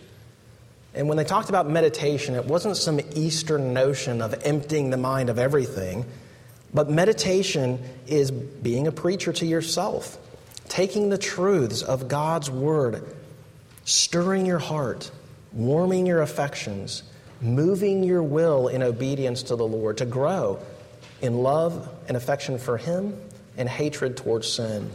And 0.93 1.09
when 1.09 1.17
they 1.17 1.25
talked 1.25 1.49
about 1.49 1.69
meditation, 1.69 2.35
it 2.35 2.45
wasn't 2.45 2.77
some 2.77 3.01
Eastern 3.15 3.73
notion 3.73 4.21
of 4.21 4.33
emptying 4.45 4.91
the 4.91 4.97
mind 4.97 5.29
of 5.29 5.37
everything, 5.37 6.05
but 6.73 6.89
meditation 6.89 7.79
is 8.07 8.31
being 8.31 8.87
a 8.87 8.93
preacher 8.93 9.33
to 9.33 9.45
yourself, 9.45 10.17
taking 10.67 11.09
the 11.09 11.17
truths 11.17 11.81
of 11.81 12.07
God's 12.07 12.49
Word, 12.49 13.03
stirring 13.85 14.45
your 14.45 14.59
heart, 14.59 15.11
warming 15.51 16.05
your 16.05 16.21
affections, 16.21 17.03
moving 17.41 18.03
your 18.03 18.23
will 18.23 18.67
in 18.67 18.83
obedience 18.83 19.43
to 19.43 19.55
the 19.55 19.67
Lord 19.67 19.97
to 19.97 20.05
grow 20.05 20.59
in 21.21 21.37
love 21.43 21.89
and 22.07 22.17
affection 22.17 22.57
for 22.57 22.77
Him 22.77 23.19
and 23.57 23.69
hatred 23.69 24.17
towards 24.17 24.51
sin. 24.51 24.91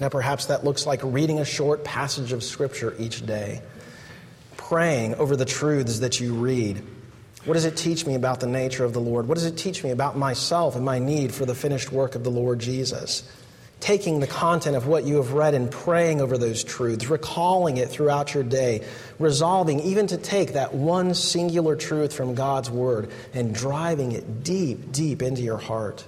Now, 0.00 0.08
perhaps 0.08 0.46
that 0.46 0.64
looks 0.64 0.86
like 0.86 1.00
reading 1.02 1.38
a 1.38 1.44
short 1.44 1.84
passage 1.84 2.32
of 2.32 2.42
Scripture 2.42 2.94
each 2.98 3.24
day, 3.24 3.62
praying 4.56 5.14
over 5.16 5.36
the 5.36 5.44
truths 5.44 6.00
that 6.00 6.18
you 6.18 6.34
read. 6.34 6.82
What 7.44 7.54
does 7.54 7.64
it 7.64 7.76
teach 7.76 8.06
me 8.06 8.14
about 8.14 8.40
the 8.40 8.46
nature 8.46 8.84
of 8.84 8.92
the 8.92 9.00
Lord? 9.00 9.28
What 9.28 9.34
does 9.34 9.44
it 9.44 9.56
teach 9.56 9.84
me 9.84 9.90
about 9.90 10.16
myself 10.16 10.76
and 10.76 10.84
my 10.84 10.98
need 10.98 11.32
for 11.32 11.44
the 11.44 11.54
finished 11.54 11.92
work 11.92 12.14
of 12.14 12.24
the 12.24 12.30
Lord 12.30 12.58
Jesus? 12.58 13.30
Taking 13.80 14.20
the 14.20 14.26
content 14.26 14.76
of 14.76 14.86
what 14.86 15.04
you 15.04 15.16
have 15.16 15.32
read 15.32 15.52
and 15.52 15.70
praying 15.70 16.22
over 16.22 16.38
those 16.38 16.64
truths, 16.64 17.08
recalling 17.08 17.76
it 17.76 17.90
throughout 17.90 18.32
your 18.32 18.42
day, 18.42 18.86
resolving 19.18 19.80
even 19.80 20.06
to 20.06 20.16
take 20.16 20.54
that 20.54 20.72
one 20.72 21.14
singular 21.14 21.76
truth 21.76 22.14
from 22.14 22.34
God's 22.34 22.70
Word 22.70 23.10
and 23.34 23.54
driving 23.54 24.12
it 24.12 24.42
deep, 24.42 24.90
deep 24.90 25.20
into 25.20 25.42
your 25.42 25.58
heart. 25.58 26.06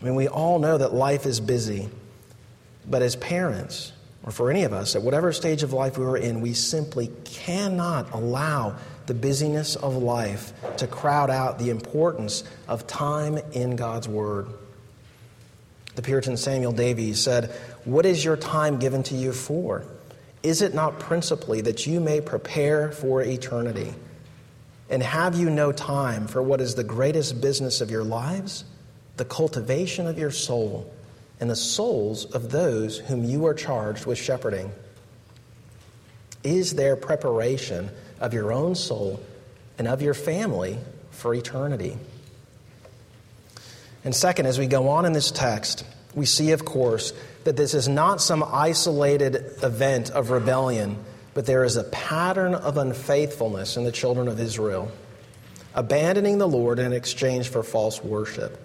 I 0.00 0.04
mean, 0.04 0.14
we 0.14 0.28
all 0.28 0.58
know 0.58 0.78
that 0.78 0.94
life 0.94 1.26
is 1.26 1.40
busy, 1.40 1.88
but 2.88 3.02
as 3.02 3.16
parents, 3.16 3.92
or 4.22 4.32
for 4.32 4.50
any 4.50 4.64
of 4.64 4.72
us, 4.72 4.96
at 4.96 5.02
whatever 5.02 5.32
stage 5.32 5.62
of 5.62 5.72
life 5.72 5.98
we 5.98 6.04
are 6.04 6.16
in, 6.16 6.40
we 6.40 6.54
simply 6.54 7.10
cannot 7.24 8.12
allow 8.12 8.76
the 9.06 9.14
busyness 9.14 9.76
of 9.76 9.96
life 9.96 10.52
to 10.78 10.86
crowd 10.86 11.30
out 11.30 11.58
the 11.58 11.70
importance 11.70 12.42
of 12.68 12.86
time 12.86 13.38
in 13.52 13.76
God's 13.76 14.08
Word. 14.08 14.48
The 15.96 16.02
Puritan 16.02 16.36
Samuel 16.36 16.72
Davies 16.72 17.20
said, 17.22 17.50
What 17.84 18.06
is 18.06 18.24
your 18.24 18.36
time 18.36 18.78
given 18.78 19.02
to 19.04 19.14
you 19.14 19.32
for? 19.32 19.84
Is 20.42 20.62
it 20.62 20.74
not 20.74 21.00
principally 21.00 21.60
that 21.62 21.86
you 21.86 22.00
may 22.00 22.20
prepare 22.20 22.92
for 22.92 23.22
eternity? 23.22 23.92
And 24.88 25.02
have 25.02 25.34
you 25.34 25.50
no 25.50 25.72
time 25.72 26.28
for 26.28 26.40
what 26.40 26.60
is 26.60 26.76
the 26.76 26.84
greatest 26.84 27.40
business 27.40 27.80
of 27.80 27.90
your 27.90 28.04
lives? 28.04 28.64
the 29.16 29.24
cultivation 29.24 30.06
of 30.06 30.18
your 30.18 30.30
soul 30.30 30.92
and 31.40 31.50
the 31.50 31.56
souls 31.56 32.24
of 32.26 32.50
those 32.50 32.98
whom 32.98 33.24
you 33.24 33.46
are 33.46 33.54
charged 33.54 34.06
with 34.06 34.18
shepherding? 34.18 34.70
Is 36.42 36.74
there 36.74 36.96
preparation 36.96 37.90
of 38.20 38.32
your 38.32 38.52
own 38.52 38.74
soul 38.74 39.20
and 39.78 39.88
of 39.88 40.00
your 40.00 40.14
family 40.14 40.78
for 41.10 41.34
eternity? 41.34 41.96
And 44.06 44.14
second, 44.14 44.46
as 44.46 44.56
we 44.56 44.68
go 44.68 44.90
on 44.90 45.04
in 45.04 45.12
this 45.12 45.32
text, 45.32 45.84
we 46.14 46.26
see, 46.26 46.52
of 46.52 46.64
course, 46.64 47.12
that 47.42 47.56
this 47.56 47.74
is 47.74 47.88
not 47.88 48.20
some 48.20 48.44
isolated 48.44 49.34
event 49.64 50.10
of 50.10 50.30
rebellion, 50.30 50.96
but 51.34 51.44
there 51.44 51.64
is 51.64 51.74
a 51.74 51.82
pattern 51.82 52.54
of 52.54 52.76
unfaithfulness 52.76 53.76
in 53.76 53.82
the 53.82 53.90
children 53.90 54.28
of 54.28 54.38
Israel, 54.38 54.92
abandoning 55.74 56.38
the 56.38 56.46
Lord 56.46 56.78
in 56.78 56.92
exchange 56.92 57.48
for 57.48 57.64
false 57.64 58.00
worship. 58.00 58.62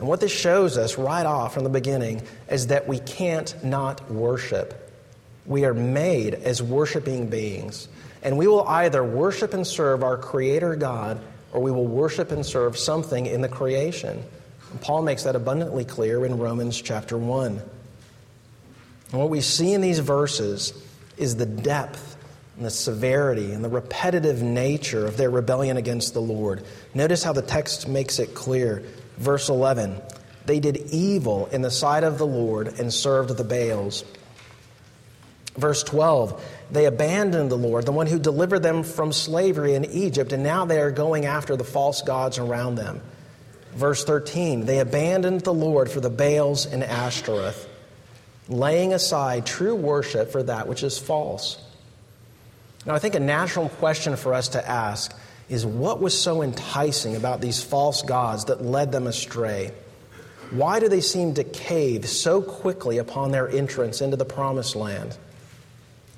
And 0.00 0.08
what 0.08 0.18
this 0.18 0.32
shows 0.32 0.76
us 0.76 0.98
right 0.98 1.24
off 1.24 1.54
from 1.54 1.62
the 1.62 1.70
beginning 1.70 2.22
is 2.50 2.66
that 2.66 2.88
we 2.88 2.98
can't 2.98 3.54
not 3.64 4.10
worship. 4.10 4.92
We 5.46 5.66
are 5.66 5.74
made 5.74 6.34
as 6.34 6.60
worshiping 6.60 7.28
beings. 7.28 7.86
And 8.24 8.36
we 8.36 8.48
will 8.48 8.66
either 8.66 9.04
worship 9.04 9.54
and 9.54 9.64
serve 9.64 10.02
our 10.02 10.16
Creator 10.18 10.74
God 10.74 11.20
or 11.52 11.62
we 11.62 11.70
will 11.70 11.86
worship 11.86 12.32
and 12.32 12.44
serve 12.44 12.76
something 12.76 13.24
in 13.24 13.40
the 13.40 13.48
creation. 13.48 14.24
Paul 14.80 15.02
makes 15.02 15.24
that 15.24 15.36
abundantly 15.36 15.84
clear 15.84 16.24
in 16.24 16.38
Romans 16.38 16.80
chapter 16.80 17.16
1. 17.16 17.62
And 19.10 19.20
what 19.20 19.30
we 19.30 19.40
see 19.40 19.72
in 19.72 19.80
these 19.80 19.98
verses 19.98 20.72
is 21.16 21.36
the 21.36 21.46
depth 21.46 22.16
and 22.56 22.66
the 22.66 22.70
severity 22.70 23.52
and 23.52 23.64
the 23.64 23.68
repetitive 23.68 24.42
nature 24.42 25.06
of 25.06 25.16
their 25.16 25.30
rebellion 25.30 25.76
against 25.76 26.12
the 26.14 26.20
Lord. 26.20 26.64
Notice 26.94 27.22
how 27.22 27.32
the 27.32 27.42
text 27.42 27.88
makes 27.88 28.18
it 28.18 28.34
clear 28.34 28.84
Verse 29.18 29.48
11 29.48 30.00
They 30.46 30.60
did 30.60 30.76
evil 30.90 31.46
in 31.52 31.62
the 31.62 31.70
sight 31.70 32.04
of 32.04 32.18
the 32.18 32.26
Lord 32.26 32.68
and 32.78 32.92
served 32.92 33.36
the 33.36 33.44
Baals. 33.44 34.04
Verse 35.56 35.82
12 35.82 36.42
They 36.70 36.86
abandoned 36.86 37.50
the 37.50 37.56
Lord, 37.56 37.84
the 37.84 37.92
one 37.92 38.06
who 38.06 38.18
delivered 38.18 38.60
them 38.62 38.82
from 38.82 39.12
slavery 39.12 39.74
in 39.74 39.84
Egypt, 39.86 40.32
and 40.32 40.42
now 40.42 40.64
they 40.64 40.80
are 40.80 40.92
going 40.92 41.26
after 41.26 41.56
the 41.56 41.64
false 41.64 42.02
gods 42.02 42.38
around 42.38 42.76
them. 42.76 43.02
Verse 43.78 44.02
13 44.02 44.66
They 44.66 44.80
abandoned 44.80 45.42
the 45.42 45.54
Lord 45.54 45.88
for 45.88 46.00
the 46.00 46.10
Baals 46.10 46.66
and 46.66 46.82
Ashtoreth, 46.82 47.68
laying 48.48 48.92
aside 48.92 49.46
true 49.46 49.76
worship 49.76 50.32
for 50.32 50.42
that 50.42 50.66
which 50.66 50.82
is 50.82 50.98
false. 50.98 51.62
Now, 52.84 52.96
I 52.96 52.98
think 52.98 53.14
a 53.14 53.20
natural 53.20 53.68
question 53.68 54.16
for 54.16 54.34
us 54.34 54.48
to 54.48 54.68
ask 54.68 55.16
is 55.48 55.64
what 55.64 56.00
was 56.00 56.20
so 56.20 56.42
enticing 56.42 57.14
about 57.14 57.40
these 57.40 57.62
false 57.62 58.02
gods 58.02 58.46
that 58.46 58.64
led 58.64 58.90
them 58.90 59.06
astray? 59.06 59.70
Why 60.50 60.80
do 60.80 60.88
they 60.88 61.00
seem 61.00 61.34
to 61.34 61.44
cave 61.44 62.08
so 62.08 62.42
quickly 62.42 62.98
upon 62.98 63.30
their 63.30 63.48
entrance 63.48 64.00
into 64.00 64.16
the 64.16 64.24
promised 64.24 64.74
land? 64.74 65.16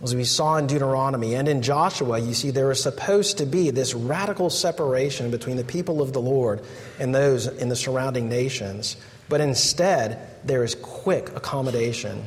As 0.03 0.15
we 0.15 0.25
saw 0.25 0.57
in 0.57 0.67
Deuteronomy 0.67 1.35
and 1.35 1.47
in 1.47 1.61
Joshua, 1.61 2.19
you 2.19 2.33
see 2.33 2.51
there 2.51 2.71
is 2.71 2.83
supposed 2.83 3.39
to 3.39 3.47
be 3.47 3.71
this 3.71 3.95
radical 3.95 4.49
separation 4.49 5.31
between 5.31 5.57
the 5.57 5.65
people 5.65 6.01
of 6.01 6.15
the 6.15 6.23
Lord 6.23 6.63
and 6.99 7.15
those 7.15 7.47
in 7.47 7.69
the 7.69 7.77
surrounding 7.77 8.29
nations. 8.29 8.97
But 9.29 9.43
instead, 9.43 10.19
there 10.43 10.65
is 10.65 10.75
quick 10.75 11.29
accommodation. 11.37 12.27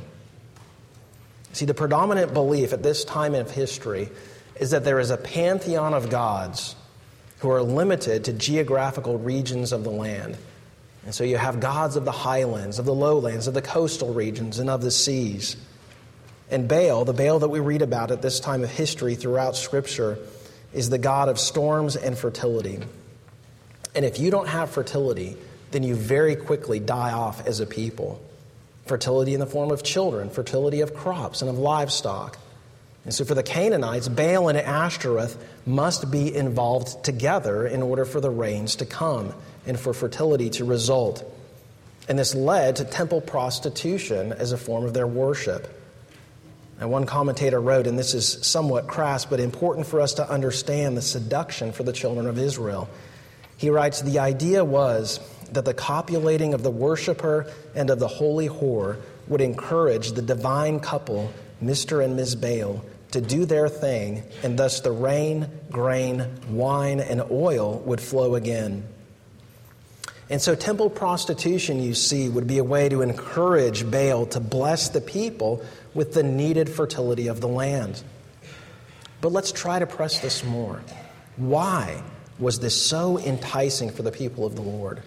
See, 1.53 1.65
the 1.65 1.73
predominant 1.73 2.33
belief 2.33 2.73
at 2.73 2.83
this 2.83 3.03
time 3.03 3.33
of 3.33 3.49
history 3.49 4.09
is 4.59 4.71
that 4.71 4.83
there 4.83 4.99
is 4.99 5.09
a 5.09 5.17
pantheon 5.17 5.95
of 5.95 6.11
gods 6.11 6.75
who 7.39 7.49
are 7.49 7.63
limited 7.63 8.25
to 8.25 8.33
geographical 8.33 9.17
regions 9.17 9.71
of 9.71 9.83
the 9.83 9.89
land. 9.89 10.37
And 11.05 11.13
so 11.13 11.23
you 11.23 11.37
have 11.37 11.59
gods 11.59 11.95
of 11.95 12.05
the 12.05 12.11
highlands, 12.11 12.77
of 12.77 12.85
the 12.85 12.93
lowlands, 12.93 13.47
of 13.47 13.55
the 13.55 13.61
coastal 13.63 14.13
regions, 14.13 14.59
and 14.59 14.69
of 14.69 14.81
the 14.81 14.91
seas. 14.91 15.57
And 16.53 16.67
Baal, 16.67 17.03
the 17.03 17.13
Baal 17.13 17.39
that 17.39 17.49
we 17.49 17.59
read 17.59 17.81
about 17.81 18.11
at 18.11 18.21
this 18.21 18.39
time 18.39 18.63
of 18.63 18.69
history 18.69 19.15
throughout 19.15 19.55
Scripture, 19.55 20.19
is 20.71 20.87
the 20.87 20.99
god 20.99 21.27
of 21.27 21.39
storms 21.39 21.95
and 21.95 22.15
fertility. 22.15 22.77
And 23.95 24.05
if 24.05 24.19
you 24.19 24.29
don't 24.29 24.47
have 24.47 24.69
fertility, 24.69 25.35
then 25.71 25.81
you 25.81 25.95
very 25.95 26.35
quickly 26.35 26.79
die 26.79 27.11
off 27.11 27.47
as 27.47 27.59
a 27.59 27.65
people. 27.65 28.21
Fertility 28.85 29.33
in 29.33 29.39
the 29.39 29.47
form 29.47 29.71
of 29.71 29.81
children, 29.81 30.29
fertility 30.29 30.81
of 30.81 30.93
crops 30.93 31.41
and 31.41 31.49
of 31.49 31.57
livestock. 31.57 32.37
And 33.03 33.11
so 33.11 33.25
for 33.25 33.33
the 33.33 33.41
Canaanites, 33.41 34.07
Baal 34.07 34.47
and 34.47 34.57
Ashtoreth 34.59 35.43
must 35.65 36.11
be 36.11 36.35
involved 36.35 37.03
together 37.03 37.65
in 37.65 37.81
order 37.81 38.05
for 38.05 38.21
the 38.21 38.29
rains 38.29 38.75
to 38.75 38.85
come 38.85 39.33
and 39.65 39.79
for 39.79 39.91
fertility 39.91 40.51
to 40.51 40.65
result. 40.65 41.23
And 42.07 42.19
this 42.19 42.35
led 42.35 42.75
to 42.75 42.85
temple 42.85 43.21
prostitution 43.21 44.33
as 44.33 44.51
a 44.51 44.57
form 44.57 44.83
of 44.85 44.93
their 44.93 45.07
worship. 45.07 45.79
And 46.83 46.91
one 46.91 47.05
commentator 47.05 47.61
wrote, 47.61 47.87
and 47.87 47.97
this 47.97 48.13
is 48.13 48.45
somewhat 48.45 48.87
crass, 48.87 49.23
but 49.23 49.39
important 49.39 49.87
for 49.87 50.01
us 50.01 50.15
to 50.15 50.29
understand 50.29 50.97
the 50.97 51.01
seduction 51.01 51.71
for 51.71 51.83
the 51.83 51.93
children 51.93 52.27
of 52.27 52.37
Israel. 52.37 52.89
He 53.55 53.69
writes, 53.69 54.01
The 54.01 54.19
idea 54.19 54.65
was 54.65 55.21
that 55.53 55.63
the 55.63 55.73
copulating 55.73 56.53
of 56.53 56.61
the 56.61 56.69
worshiper 56.69 57.49
and 57.73 57.89
of 57.89 57.99
the 57.99 58.09
holy 58.09 58.49
whore 58.49 58.97
would 59.29 59.39
encourage 59.39 60.11
the 60.11 60.21
divine 60.21 60.81
couple, 60.81 61.31
Mr. 61.63 62.03
and 62.03 62.17
Ms. 62.17 62.35
Baal, 62.35 62.83
to 63.11 63.21
do 63.21 63.45
their 63.45 63.69
thing, 63.69 64.23
and 64.43 64.59
thus 64.59 64.81
the 64.81 64.91
rain, 64.91 65.47
grain, 65.71 66.27
wine, 66.49 66.99
and 66.99 67.21
oil 67.31 67.79
would 67.85 68.01
flow 68.01 68.35
again. 68.35 68.83
And 70.33 70.41
so, 70.41 70.55
temple 70.55 70.89
prostitution, 70.89 71.79
you 71.79 71.93
see, 71.93 72.27
would 72.27 72.47
be 72.47 72.57
a 72.57 72.63
way 72.63 72.89
to 72.89 73.03
encourage 73.03 73.91
Baal 73.91 74.25
to 74.25 74.39
bless 74.39 74.89
the 74.89 74.99
people 74.99 75.63
with 75.93 76.15
the 76.15 76.23
needed 76.23 76.71
fertility 76.71 77.27
of 77.27 77.39
the 77.39 77.47
land. 77.47 78.01
But 79.21 79.31
let's 79.31 79.51
try 79.51 79.77
to 79.77 79.85
press 79.85 80.21
this 80.21 80.43
more. 80.43 80.81
Why 81.37 82.01
was 82.39 82.57
this 82.57 82.81
so 82.81 83.19
enticing 83.19 83.91
for 83.91 84.01
the 84.01 84.11
people 84.11 84.43
of 84.43 84.55
the 84.55 84.63
Lord? 84.63 85.03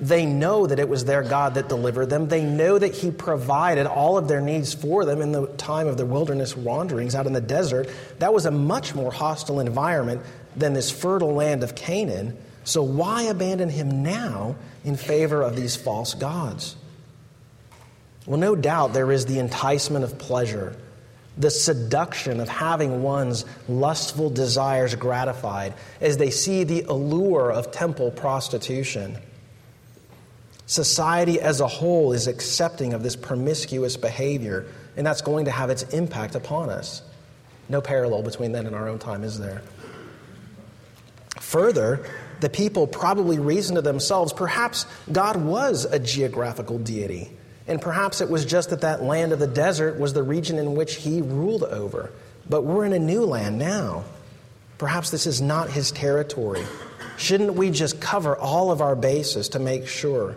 They 0.00 0.26
know 0.26 0.66
that 0.66 0.80
it 0.80 0.88
was 0.88 1.04
their 1.04 1.22
God 1.22 1.54
that 1.54 1.68
delivered 1.68 2.06
them. 2.06 2.26
They 2.26 2.42
know 2.42 2.80
that 2.80 2.96
He 2.96 3.12
provided 3.12 3.86
all 3.86 4.18
of 4.18 4.26
their 4.26 4.40
needs 4.40 4.74
for 4.74 5.04
them 5.04 5.22
in 5.22 5.30
the 5.30 5.46
time 5.52 5.86
of 5.86 5.96
their 5.96 6.04
wilderness 6.04 6.56
wanderings 6.56 7.14
out 7.14 7.28
in 7.28 7.32
the 7.32 7.40
desert. 7.40 7.88
That 8.18 8.34
was 8.34 8.44
a 8.44 8.50
much 8.50 8.92
more 8.92 9.12
hostile 9.12 9.60
environment 9.60 10.22
than 10.56 10.72
this 10.72 10.90
fertile 10.90 11.34
land 11.34 11.62
of 11.62 11.76
Canaan. 11.76 12.36
So, 12.68 12.82
why 12.82 13.22
abandon 13.22 13.70
Him 13.70 14.02
now 14.02 14.54
in 14.84 14.98
favor 14.98 15.40
of 15.40 15.56
these 15.56 15.74
false 15.74 16.12
gods? 16.12 16.76
Well, 18.26 18.38
no 18.38 18.54
doubt 18.54 18.92
there 18.92 19.10
is 19.10 19.24
the 19.24 19.38
enticement 19.38 20.04
of 20.04 20.18
pleasure, 20.18 20.76
the 21.38 21.50
seduction 21.50 22.40
of 22.40 22.48
having 22.50 23.02
one's 23.02 23.46
lustful 23.70 24.28
desires 24.28 24.94
gratified 24.96 25.72
as 26.02 26.18
they 26.18 26.28
see 26.28 26.64
the 26.64 26.82
allure 26.82 27.50
of 27.50 27.72
temple 27.72 28.10
prostitution. 28.10 29.16
Society 30.66 31.40
as 31.40 31.62
a 31.62 31.66
whole 31.66 32.12
is 32.12 32.26
accepting 32.26 32.92
of 32.92 33.02
this 33.02 33.16
promiscuous 33.16 33.96
behavior, 33.96 34.66
and 34.94 35.06
that's 35.06 35.22
going 35.22 35.46
to 35.46 35.50
have 35.50 35.70
its 35.70 35.84
impact 35.84 36.34
upon 36.34 36.68
us. 36.68 37.00
No 37.70 37.80
parallel 37.80 38.24
between 38.24 38.52
then 38.52 38.66
and 38.66 38.76
our 38.76 38.90
own 38.90 38.98
time, 38.98 39.24
is 39.24 39.38
there? 39.38 39.62
Further, 41.48 42.04
the 42.40 42.50
people 42.50 42.86
probably 42.86 43.38
reasoned 43.38 43.76
to 43.76 43.82
themselves 43.82 44.34
perhaps 44.34 44.84
God 45.10 45.36
was 45.36 45.86
a 45.86 45.98
geographical 45.98 46.78
deity, 46.78 47.30
and 47.66 47.80
perhaps 47.80 48.20
it 48.20 48.28
was 48.28 48.44
just 48.44 48.68
that 48.68 48.82
that 48.82 49.02
land 49.02 49.32
of 49.32 49.38
the 49.38 49.46
desert 49.46 49.98
was 49.98 50.12
the 50.12 50.22
region 50.22 50.58
in 50.58 50.74
which 50.74 50.96
he 50.96 51.22
ruled 51.22 51.64
over. 51.64 52.10
But 52.50 52.64
we're 52.64 52.84
in 52.84 52.92
a 52.92 52.98
new 52.98 53.24
land 53.24 53.58
now. 53.58 54.04
Perhaps 54.76 55.10
this 55.10 55.26
is 55.26 55.40
not 55.40 55.70
his 55.70 55.90
territory. 55.90 56.66
Shouldn't 57.16 57.54
we 57.54 57.70
just 57.70 57.98
cover 57.98 58.36
all 58.36 58.70
of 58.70 58.82
our 58.82 58.94
bases 58.94 59.48
to 59.50 59.58
make 59.58 59.86
sure? 59.86 60.36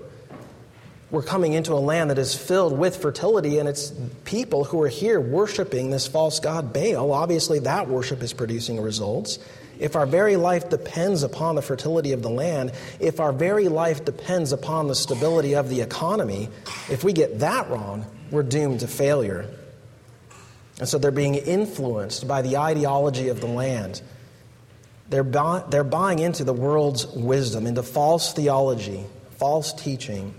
we're 1.12 1.22
coming 1.22 1.52
into 1.52 1.74
a 1.74 1.76
land 1.76 2.10
that 2.10 2.18
is 2.18 2.34
filled 2.34 2.78
with 2.78 2.96
fertility, 2.96 3.60
and 3.60 3.68
it's 3.68 3.92
people 4.24 4.64
who 4.64 4.82
are 4.82 4.88
here 4.88 5.20
worshiping 5.20 5.92
this 5.92 6.08
false 6.08 6.40
god 6.40 6.72
Baal. 6.72 7.12
Obviously, 7.12 7.60
that 7.60 7.90
worship 7.90 8.24
is 8.24 8.32
producing 8.32 8.80
results. 8.80 9.38
If 9.82 9.96
our 9.96 10.06
very 10.06 10.36
life 10.36 10.70
depends 10.70 11.24
upon 11.24 11.56
the 11.56 11.64
fertility 11.64 12.12
of 12.12 12.22
the 12.22 12.30
land, 12.30 12.72
if 13.00 13.20
our 13.20 13.34
very 13.34 13.68
life 13.68 14.06
depends 14.06 14.52
upon 14.52 14.88
the 14.88 14.94
stability 14.94 15.56
of 15.56 15.70
the 15.70 15.82
economy, 15.82 16.50
if 16.88 17.04
we 17.04 17.14
get 17.14 17.40
that 17.40 17.68
wrong, 17.72 18.06
we're 18.30 18.44
doomed 18.44 18.82
to 18.82 18.88
failure. 18.88 19.50
And 20.78 20.88
so 20.88 21.00
they're 21.00 21.10
being 21.10 21.34
influenced 21.34 22.28
by 22.28 22.44
the 22.44 22.58
ideology 22.58 23.30
of 23.30 23.42
the 23.42 23.48
land. 23.48 24.04
They're, 25.10 25.24
they're 25.24 25.84
buying 25.84 26.20
into 26.20 26.44
the 26.44 26.54
world's 26.54 27.08
wisdom, 27.08 27.66
into 27.66 27.82
false 27.82 28.34
theology, 28.34 29.04
false 29.40 29.74
teaching. 29.74 30.36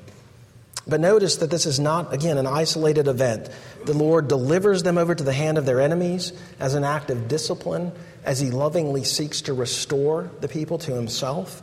But 0.87 1.01
notice 1.01 1.37
that 1.39 1.51
this 1.51 1.67
is 1.67 1.81
not, 1.81 2.15
again, 2.15 2.39
an 2.39 2.47
isolated 2.47 3.09
event. 3.09 3.49
The 3.87 3.93
Lord 3.93 4.29
delivers 4.29 4.85
them 4.85 4.99
over 4.99 5.17
to 5.17 5.25
the 5.25 5.33
hand 5.33 5.59
of 5.59 5.67
their 5.67 5.81
enemies 5.81 6.33
as 6.61 6.75
an 6.75 6.85
act 6.85 7.11
of 7.11 7.27
discipline, 7.27 7.91
as 8.25 8.41
He 8.41 8.51
lovingly 8.51 9.05
seeks 9.05 9.43
to 9.43 9.53
restore 9.53 10.31
the 10.41 10.49
people 10.49 10.79
to 10.79 10.95
Himself. 10.95 11.63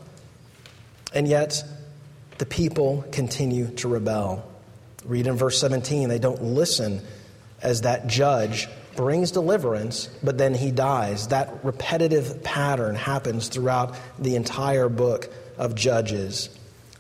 And 1.14 1.28
yet, 1.28 1.64
the 2.38 2.46
people 2.46 3.06
continue 3.12 3.68
to 3.76 3.88
rebel. 3.88 4.50
Read 5.06 5.28
in 5.28 5.36
verse 5.36 5.60
17, 5.60 6.10
they 6.10 6.20
don't 6.20 6.42
listen 6.42 7.02
as 7.62 7.82
that 7.82 8.08
judge 8.08 8.68
brings 8.96 9.32
deliverance, 9.32 10.08
but 10.24 10.38
then 10.38 10.54
he 10.54 10.72
dies. 10.72 11.28
That 11.30 11.64
repetitive 11.64 12.44
pattern 12.44 12.96
happens 12.96 13.48
throughout 13.48 13.96
the 14.18 14.36
entire 14.36 14.90
book 14.90 15.30
of 15.58 15.76
Judges. 15.76 16.50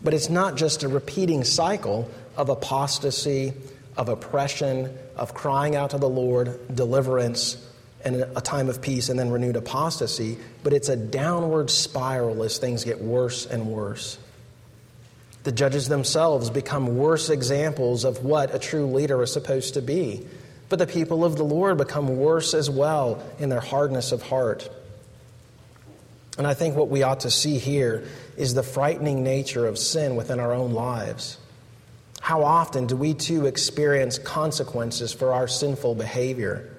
But 0.01 0.13
it's 0.13 0.29
not 0.29 0.55
just 0.55 0.83
a 0.83 0.87
repeating 0.87 1.43
cycle 1.43 2.09
of 2.37 2.49
apostasy, 2.49 3.53
of 3.97 4.07
oppression, 4.07 4.97
of 5.17 5.33
crying 5.33 5.75
out 5.75 5.89
to 5.89 5.97
the 5.97 6.09
Lord, 6.09 6.73
deliverance, 6.73 7.57
and 8.03 8.15
a 8.15 8.41
time 8.41 8.69
of 8.69 8.81
peace, 8.81 9.09
and 9.09 9.19
then 9.19 9.29
renewed 9.29 9.55
apostasy, 9.55 10.37
but 10.63 10.73
it's 10.73 10.89
a 10.89 10.95
downward 10.95 11.69
spiral 11.69 12.43
as 12.43 12.57
things 12.57 12.83
get 12.83 13.01
worse 13.01 13.45
and 13.45 13.67
worse. 13.67 14.17
The 15.43 15.51
judges 15.51 15.87
themselves 15.87 16.49
become 16.49 16.97
worse 16.97 17.29
examples 17.29 18.03
of 18.03 18.23
what 18.23 18.53
a 18.53 18.59
true 18.59 18.87
leader 18.87 19.21
is 19.23 19.31
supposed 19.31 19.73
to 19.75 19.81
be. 19.81 20.25
But 20.69 20.79
the 20.79 20.87
people 20.87 21.25
of 21.25 21.35
the 21.35 21.43
Lord 21.43 21.77
become 21.77 22.17
worse 22.17 22.53
as 22.53 22.69
well 22.69 23.23
in 23.39 23.49
their 23.49 23.59
hardness 23.59 24.11
of 24.11 24.21
heart. 24.21 24.69
And 26.37 26.45
I 26.45 26.53
think 26.53 26.75
what 26.75 26.89
we 26.89 27.03
ought 27.03 27.21
to 27.21 27.31
see 27.31 27.57
here 27.57 28.05
is 28.37 28.53
the 28.53 28.63
frightening 28.63 29.23
nature 29.23 29.65
of 29.65 29.77
sin 29.77 30.15
within 30.15 30.39
our 30.39 30.53
own 30.53 30.73
lives. 30.73 31.37
How 32.21 32.43
often 32.43 32.85
do 32.85 32.95
we 32.95 33.13
too 33.13 33.45
experience 33.45 34.19
consequences 34.19 35.11
for 35.11 35.33
our 35.33 35.47
sinful 35.47 35.95
behavior? 35.95 36.69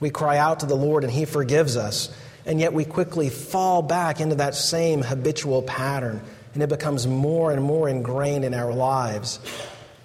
We 0.00 0.10
cry 0.10 0.38
out 0.38 0.60
to 0.60 0.66
the 0.66 0.76
Lord 0.76 1.04
and 1.04 1.12
He 1.12 1.24
forgives 1.24 1.76
us, 1.76 2.14
and 2.46 2.60
yet 2.60 2.72
we 2.72 2.84
quickly 2.84 3.30
fall 3.30 3.82
back 3.82 4.20
into 4.20 4.36
that 4.36 4.54
same 4.54 5.02
habitual 5.02 5.62
pattern, 5.62 6.22
and 6.54 6.62
it 6.62 6.68
becomes 6.68 7.06
more 7.06 7.52
and 7.52 7.62
more 7.62 7.88
ingrained 7.88 8.44
in 8.44 8.54
our 8.54 8.72
lives. 8.72 9.40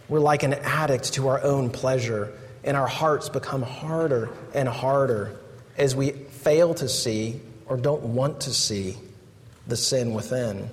We're 0.09 0.19
like 0.19 0.43
an 0.43 0.53
addict 0.53 1.13
to 1.13 1.27
our 1.29 1.41
own 1.41 1.69
pleasure, 1.69 2.33
and 2.63 2.75
our 2.75 2.87
hearts 2.87 3.29
become 3.29 3.61
harder 3.61 4.29
and 4.53 4.67
harder 4.67 5.39
as 5.77 5.95
we 5.95 6.11
fail 6.11 6.73
to 6.75 6.89
see 6.89 7.41
or 7.65 7.77
don't 7.77 8.03
want 8.03 8.41
to 8.41 8.53
see 8.53 8.97
the 9.67 9.77
sin 9.77 10.13
within. 10.13 10.69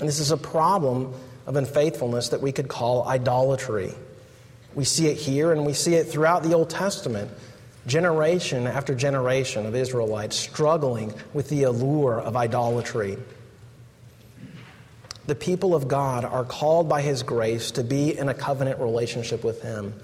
And 0.00 0.08
this 0.08 0.20
is 0.20 0.30
a 0.30 0.36
problem 0.36 1.14
of 1.46 1.56
unfaithfulness 1.56 2.30
that 2.30 2.40
we 2.40 2.52
could 2.52 2.68
call 2.68 3.06
idolatry. 3.06 3.92
We 4.74 4.84
see 4.84 5.08
it 5.08 5.16
here 5.16 5.52
and 5.52 5.66
we 5.66 5.72
see 5.72 5.94
it 5.94 6.04
throughout 6.04 6.42
the 6.42 6.54
Old 6.54 6.70
Testament. 6.70 7.30
Generation 7.86 8.66
after 8.66 8.94
generation 8.94 9.66
of 9.66 9.74
Israelites 9.74 10.36
struggling 10.36 11.12
with 11.32 11.48
the 11.48 11.64
allure 11.64 12.20
of 12.20 12.36
idolatry. 12.36 13.18
The 15.26 15.34
people 15.34 15.74
of 15.74 15.88
God 15.88 16.24
are 16.24 16.44
called 16.44 16.88
by 16.88 17.02
His 17.02 17.22
grace 17.22 17.72
to 17.72 17.84
be 17.84 18.16
in 18.16 18.28
a 18.28 18.34
covenant 18.34 18.80
relationship 18.80 19.44
with 19.44 19.62
Him. 19.62 19.94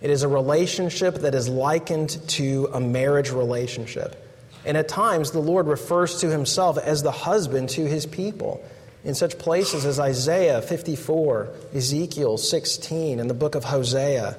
It 0.00 0.10
is 0.10 0.22
a 0.22 0.28
relationship 0.28 1.16
that 1.16 1.34
is 1.34 1.48
likened 1.48 2.18
to 2.28 2.68
a 2.72 2.80
marriage 2.80 3.30
relationship. 3.30 4.26
And 4.64 4.76
at 4.76 4.88
times, 4.88 5.30
the 5.30 5.40
Lord 5.40 5.66
refers 5.66 6.20
to 6.20 6.30
himself 6.30 6.78
as 6.78 7.02
the 7.02 7.10
husband 7.10 7.70
to 7.70 7.86
his 7.86 8.06
people 8.06 8.62
in 9.04 9.14
such 9.14 9.38
places 9.38 9.86
as 9.86 9.98
Isaiah 9.98 10.60
54, 10.60 11.48
Ezekiel 11.74 12.36
16, 12.36 13.20
and 13.20 13.30
the 13.30 13.34
book 13.34 13.54
of 13.54 13.64
Hosea. 13.64 14.36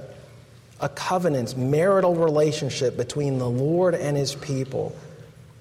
A 0.81 0.89
covenant, 0.89 1.55
marital 1.55 2.15
relationship 2.15 2.97
between 2.97 3.37
the 3.37 3.49
Lord 3.49 3.95
and 3.95 4.17
his 4.17 4.35
people. 4.35 4.95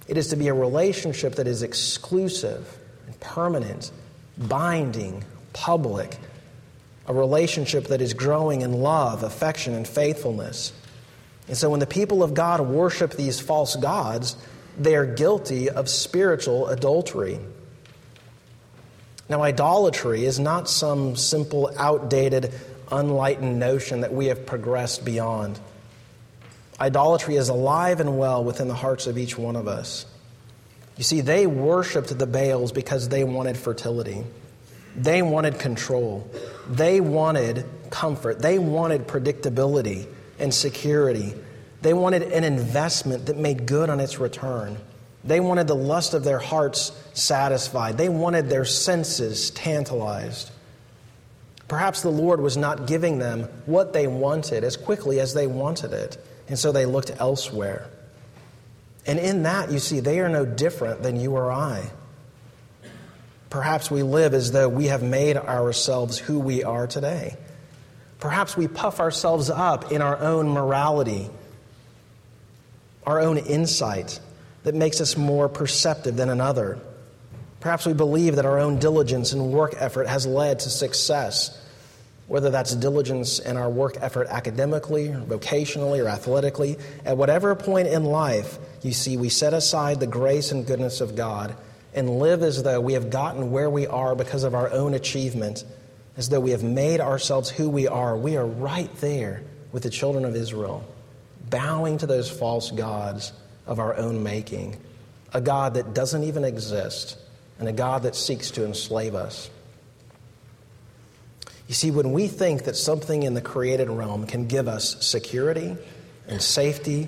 It 0.08 0.16
is 0.16 0.28
to 0.28 0.36
be 0.36 0.48
a 0.48 0.54
relationship 0.54 1.36
that 1.36 1.46
is 1.46 1.62
exclusive 1.62 2.78
and 3.06 3.20
permanent, 3.20 3.92
binding, 4.36 5.24
public, 5.52 6.18
a 7.06 7.14
relationship 7.14 7.88
that 7.88 8.00
is 8.00 8.14
growing 8.14 8.62
in 8.62 8.72
love, 8.72 9.22
affection, 9.22 9.74
and 9.74 9.86
faithfulness. 9.86 10.72
And 11.48 11.56
so 11.56 11.70
when 11.70 11.80
the 11.80 11.86
people 11.86 12.22
of 12.22 12.34
God 12.34 12.60
worship 12.60 13.12
these 13.12 13.40
false 13.40 13.76
gods, 13.76 14.36
they 14.78 14.94
are 14.94 15.06
guilty 15.06 15.68
of 15.68 15.88
spiritual 15.88 16.68
adultery. 16.68 17.38
Now, 19.28 19.42
idolatry 19.42 20.24
is 20.24 20.40
not 20.40 20.68
some 20.68 21.14
simple, 21.14 21.72
outdated, 21.76 22.52
unlightened 22.90 23.58
notion 23.58 24.00
that 24.00 24.12
we 24.12 24.26
have 24.26 24.46
progressed 24.46 25.04
beyond. 25.04 25.58
Idolatry 26.80 27.36
is 27.36 27.48
alive 27.48 28.00
and 28.00 28.18
well 28.18 28.42
within 28.42 28.68
the 28.68 28.74
hearts 28.74 29.06
of 29.06 29.18
each 29.18 29.36
one 29.36 29.56
of 29.56 29.68
us. 29.68 30.06
You 30.96 31.04
see, 31.04 31.20
they 31.20 31.46
worshiped 31.46 32.16
the 32.18 32.26
Baals 32.26 32.72
because 32.72 33.08
they 33.08 33.24
wanted 33.24 33.56
fertility. 33.56 34.24
They 34.96 35.22
wanted 35.22 35.58
control. 35.58 36.28
They 36.68 37.00
wanted 37.00 37.64
comfort. 37.90 38.40
They 38.40 38.58
wanted 38.58 39.06
predictability 39.06 40.06
and 40.38 40.52
security. 40.52 41.34
They 41.82 41.94
wanted 41.94 42.22
an 42.22 42.44
investment 42.44 43.26
that 43.26 43.36
made 43.36 43.66
good 43.66 43.88
on 43.88 44.00
its 44.00 44.18
return. 44.18 44.76
They 45.24 45.40
wanted 45.40 45.66
the 45.66 45.76
lust 45.76 46.14
of 46.14 46.24
their 46.24 46.38
hearts 46.38 46.92
satisfied. 47.12 47.98
They 47.98 48.08
wanted 48.08 48.48
their 48.48 48.64
senses 48.64 49.50
tantalized. 49.50 50.50
Perhaps 51.70 52.02
the 52.02 52.10
Lord 52.10 52.40
was 52.40 52.56
not 52.56 52.88
giving 52.88 53.20
them 53.20 53.44
what 53.64 53.92
they 53.92 54.08
wanted 54.08 54.64
as 54.64 54.76
quickly 54.76 55.20
as 55.20 55.34
they 55.34 55.46
wanted 55.46 55.92
it, 55.92 56.18
and 56.48 56.58
so 56.58 56.72
they 56.72 56.84
looked 56.84 57.12
elsewhere. 57.20 57.88
And 59.06 59.20
in 59.20 59.44
that, 59.44 59.70
you 59.70 59.78
see, 59.78 60.00
they 60.00 60.18
are 60.18 60.28
no 60.28 60.44
different 60.44 61.04
than 61.04 61.14
you 61.14 61.36
or 61.36 61.52
I. 61.52 61.88
Perhaps 63.50 63.88
we 63.88 64.02
live 64.02 64.34
as 64.34 64.50
though 64.50 64.68
we 64.68 64.86
have 64.86 65.04
made 65.04 65.36
ourselves 65.36 66.18
who 66.18 66.40
we 66.40 66.64
are 66.64 66.88
today. 66.88 67.36
Perhaps 68.18 68.56
we 68.56 68.66
puff 68.66 68.98
ourselves 68.98 69.48
up 69.48 69.92
in 69.92 70.02
our 70.02 70.18
own 70.18 70.48
morality, 70.48 71.30
our 73.06 73.20
own 73.20 73.38
insight 73.38 74.18
that 74.64 74.74
makes 74.74 75.00
us 75.00 75.16
more 75.16 75.48
perceptive 75.48 76.16
than 76.16 76.30
another. 76.30 76.80
Perhaps 77.60 77.86
we 77.86 77.92
believe 77.92 78.36
that 78.36 78.46
our 78.46 78.58
own 78.58 78.80
diligence 78.80 79.32
and 79.32 79.52
work 79.52 79.74
effort 79.76 80.08
has 80.08 80.26
led 80.26 80.58
to 80.60 80.68
success, 80.68 81.56
whether 82.30 82.48
that's 82.48 82.76
diligence 82.76 83.40
in 83.40 83.56
our 83.56 83.68
work 83.68 83.96
effort 84.00 84.28
academically, 84.30 85.08
vocationally, 85.08 86.00
or 86.00 86.06
athletically. 86.06 86.78
At 87.04 87.16
whatever 87.16 87.56
point 87.56 87.88
in 87.88 88.04
life, 88.04 88.56
you 88.82 88.92
see, 88.92 89.16
we 89.16 89.28
set 89.28 89.52
aside 89.52 89.98
the 89.98 90.06
grace 90.06 90.52
and 90.52 90.64
goodness 90.64 91.00
of 91.00 91.16
God 91.16 91.56
and 91.92 92.20
live 92.20 92.44
as 92.44 92.62
though 92.62 92.80
we 92.80 92.92
have 92.92 93.10
gotten 93.10 93.50
where 93.50 93.68
we 93.68 93.88
are 93.88 94.14
because 94.14 94.44
of 94.44 94.54
our 94.54 94.70
own 94.70 94.94
achievement, 94.94 95.64
as 96.16 96.28
though 96.28 96.38
we 96.38 96.52
have 96.52 96.62
made 96.62 97.00
ourselves 97.00 97.50
who 97.50 97.68
we 97.68 97.88
are, 97.88 98.16
we 98.16 98.36
are 98.36 98.46
right 98.46 98.94
there 98.98 99.42
with 99.72 99.82
the 99.82 99.90
children 99.90 100.24
of 100.24 100.36
Israel, 100.36 100.84
bowing 101.50 101.98
to 101.98 102.06
those 102.06 102.30
false 102.30 102.70
gods 102.70 103.32
of 103.66 103.80
our 103.80 103.96
own 103.96 104.22
making, 104.22 104.76
a 105.32 105.40
God 105.40 105.74
that 105.74 105.94
doesn't 105.94 106.22
even 106.22 106.44
exist, 106.44 107.18
and 107.58 107.68
a 107.68 107.72
God 107.72 108.04
that 108.04 108.14
seeks 108.14 108.52
to 108.52 108.64
enslave 108.64 109.16
us. 109.16 109.50
You 111.70 111.74
see, 111.74 111.92
when 111.92 112.10
we 112.10 112.26
think 112.26 112.64
that 112.64 112.74
something 112.74 113.22
in 113.22 113.34
the 113.34 113.40
created 113.40 113.88
realm 113.88 114.26
can 114.26 114.48
give 114.48 114.66
us 114.66 114.96
security 115.06 115.76
and 116.26 116.42
safety 116.42 117.06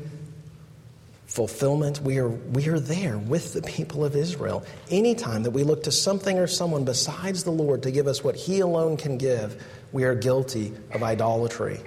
fulfillment. 1.27 2.01
We 2.01 2.18
are, 2.18 2.29
we 2.29 2.68
are 2.68 2.79
there 2.79 3.18
with 3.18 3.55
the 3.55 3.62
people 3.62 4.05
of 4.05 4.14
Israel. 4.14 4.64
Anytime 4.88 5.42
that 5.42 5.51
we 5.51 5.64
look 5.64 5.83
to 5.83 5.90
something 5.90 6.38
or 6.38 6.46
someone 6.46 6.85
besides 6.85 7.42
the 7.42 7.51
Lord 7.51 7.83
to 7.83 7.90
give 7.90 8.07
us 8.07 8.22
what 8.22 8.37
He 8.37 8.61
alone 8.61 8.96
can 8.96 9.18
give, 9.18 9.61
we 9.90 10.05
are 10.05 10.14
guilty 10.14 10.72
of 10.92 11.03
idolatry. 11.03 11.81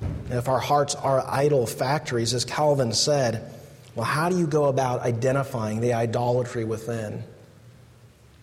And 0.00 0.34
if 0.34 0.48
our 0.48 0.58
hearts 0.58 0.94
are 0.94 1.24
idol 1.26 1.66
factories, 1.66 2.34
as 2.34 2.44
Calvin 2.44 2.92
said, 2.92 3.54
well, 3.94 4.04
how 4.04 4.28
do 4.28 4.36
you 4.36 4.46
go 4.46 4.66
about 4.66 5.00
identifying 5.00 5.80
the 5.80 5.94
idolatry 5.94 6.64
within? 6.64 7.24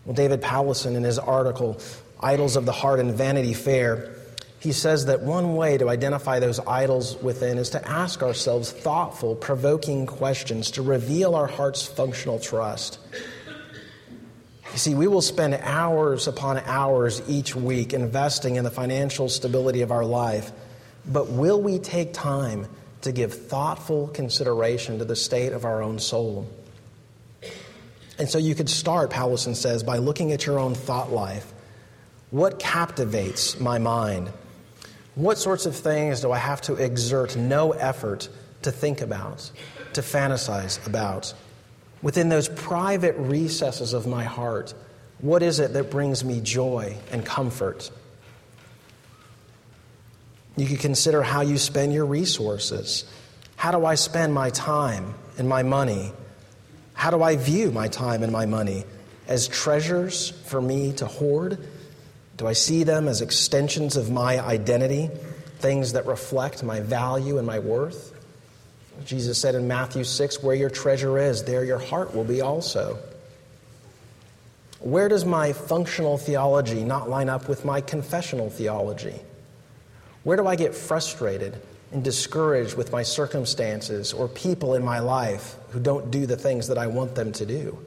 Well, 0.04 0.16
David 0.16 0.42
Powlison, 0.42 0.96
in 0.96 1.04
his 1.04 1.20
article, 1.20 1.80
Idols 2.24 2.56
of 2.56 2.66
the 2.66 2.72
Heart 2.72 3.02
and 3.02 3.14
Vanity 3.14 3.54
Fair, 3.54 4.16
he 4.60 4.72
says 4.72 5.08
that 5.08 5.22
one 5.22 5.56
way 5.56 5.78
to 5.78 5.90
identify 5.90 6.40
those 6.40 6.60
idols 6.62 7.22
within 7.22 7.58
is 7.58 7.72
to 7.72 7.86
ask 7.86 8.24
ourselves 8.24 8.72
thoughtful, 8.72 9.36
provoking 9.36 10.06
questions 10.06 10.72
to 10.72 10.82
reveal 10.82 11.36
our 11.36 11.48
heart's 11.48 11.86
functional 11.86 12.40
trust. 12.40 12.98
You 14.72 14.78
see, 14.78 14.96
we 14.96 15.06
will 15.08 15.22
spend 15.22 15.54
hours 15.56 16.28
upon 16.28 16.60
hours 16.60 17.22
each 17.28 17.56
week 17.56 17.94
investing 17.94 18.56
in 18.56 18.64
the 18.64 18.72
financial 18.72 19.30
stability 19.30 19.82
of 19.82 19.92
our 19.92 20.06
life, 20.06 20.52
but 21.06 21.30
will 21.30 21.62
we 21.62 21.78
take 21.78 22.14
time 22.14 22.68
to 23.02 23.12
give 23.12 23.34
thoughtful 23.34 24.08
consideration 24.08 24.98
to 25.00 25.06
the 25.06 25.16
state 25.16 25.52
of 25.52 25.66
our 25.66 25.84
own 25.84 26.00
soul? 26.00 26.50
And 28.18 28.30
so 28.30 28.38
you 28.38 28.56
could 28.56 28.70
start, 28.70 29.12
Powlison 29.12 29.56
says, 29.56 29.84
by 29.84 29.98
looking 29.98 30.32
at 30.32 30.46
your 30.46 30.58
own 30.58 30.74
thought 30.74 31.12
life. 31.12 31.53
What 32.34 32.58
captivates 32.58 33.60
my 33.60 33.78
mind? 33.78 34.34
What 35.14 35.38
sorts 35.38 35.68
of 35.68 35.76
things 35.76 36.22
do 36.22 36.32
I 36.32 36.40
have 36.40 36.62
to 36.62 36.74
exert 36.74 37.38
no 37.38 37.74
effort 37.74 38.28
to 38.64 38.72
think 38.72 39.02
about, 39.02 39.52
to 39.94 40.02
fantasize 40.02 40.84
about? 40.88 41.32
Within 42.02 42.30
those 42.30 42.50
private 42.50 43.16
recesses 43.20 43.94
of 43.94 44.08
my 44.08 44.24
heart, 44.24 44.74
what 45.20 45.44
is 45.44 45.60
it 45.60 45.74
that 45.74 45.92
brings 45.92 46.26
me 46.26 46.42
joy 46.42 46.98
and 47.12 47.24
comfort? 47.24 47.92
You 50.58 50.66
could 50.66 50.80
consider 50.80 51.22
how 51.22 51.42
you 51.42 51.60
spend 51.60 51.94
your 51.94 52.08
resources. 52.08 53.06
How 53.58 53.70
do 53.70 53.86
I 53.86 53.94
spend 53.94 54.34
my 54.34 54.50
time 54.50 55.14
and 55.38 55.48
my 55.48 55.62
money? 55.62 56.12
How 56.96 57.12
do 57.12 57.22
I 57.22 57.36
view 57.36 57.70
my 57.70 57.90
time 57.90 58.24
and 58.24 58.32
my 58.32 58.48
money? 58.48 58.86
As 59.28 59.48
treasures 59.48 60.32
for 60.48 60.60
me 60.60 60.94
to 60.94 61.06
hoard? 61.06 61.60
Do 62.38 62.48
I 62.48 62.54
see 62.54 62.84
them 62.84 63.08
as 63.08 63.22
extensions 63.22 63.96
of 63.96 64.10
my 64.10 64.40
identity, 64.40 65.10
things 65.60 65.94
that 65.94 66.06
reflect 66.06 66.64
my 66.64 66.80
value 66.80 67.38
and 67.38 67.46
my 67.46 67.60
worth? 67.60 68.14
Jesus 69.06 69.38
said 69.38 69.56
in 69.56 69.68
Matthew 69.68 70.04
6, 70.04 70.42
Where 70.42 70.56
your 70.56 70.70
treasure 70.70 71.18
is, 71.18 71.44
there 71.44 71.64
your 71.64 71.80
heart 71.80 72.16
will 72.16 72.24
be 72.24 72.42
also. 72.42 72.98
Where 74.80 75.08
does 75.08 75.26
my 75.26 75.54
functional 75.54 76.18
theology 76.18 76.84
not 76.84 77.10
line 77.10 77.30
up 77.30 77.48
with 77.48 77.64
my 77.66 77.82
confessional 77.82 78.50
theology? 78.50 79.16
Where 80.24 80.38
do 80.38 80.48
I 80.48 80.56
get 80.56 80.76
frustrated 80.76 81.56
and 81.92 82.04
discouraged 82.04 82.76
with 82.76 82.92
my 82.92 83.04
circumstances 83.04 84.14
or 84.14 84.28
people 84.28 84.76
in 84.76 84.84
my 84.84 85.00
life 85.00 85.56
who 85.70 85.80
don't 85.80 86.12
do 86.12 86.26
the 86.26 86.38
things 86.38 86.68
that 86.68 86.78
I 86.78 86.88
want 86.88 87.16
them 87.16 87.32
to 87.34 87.46
do? 87.46 87.78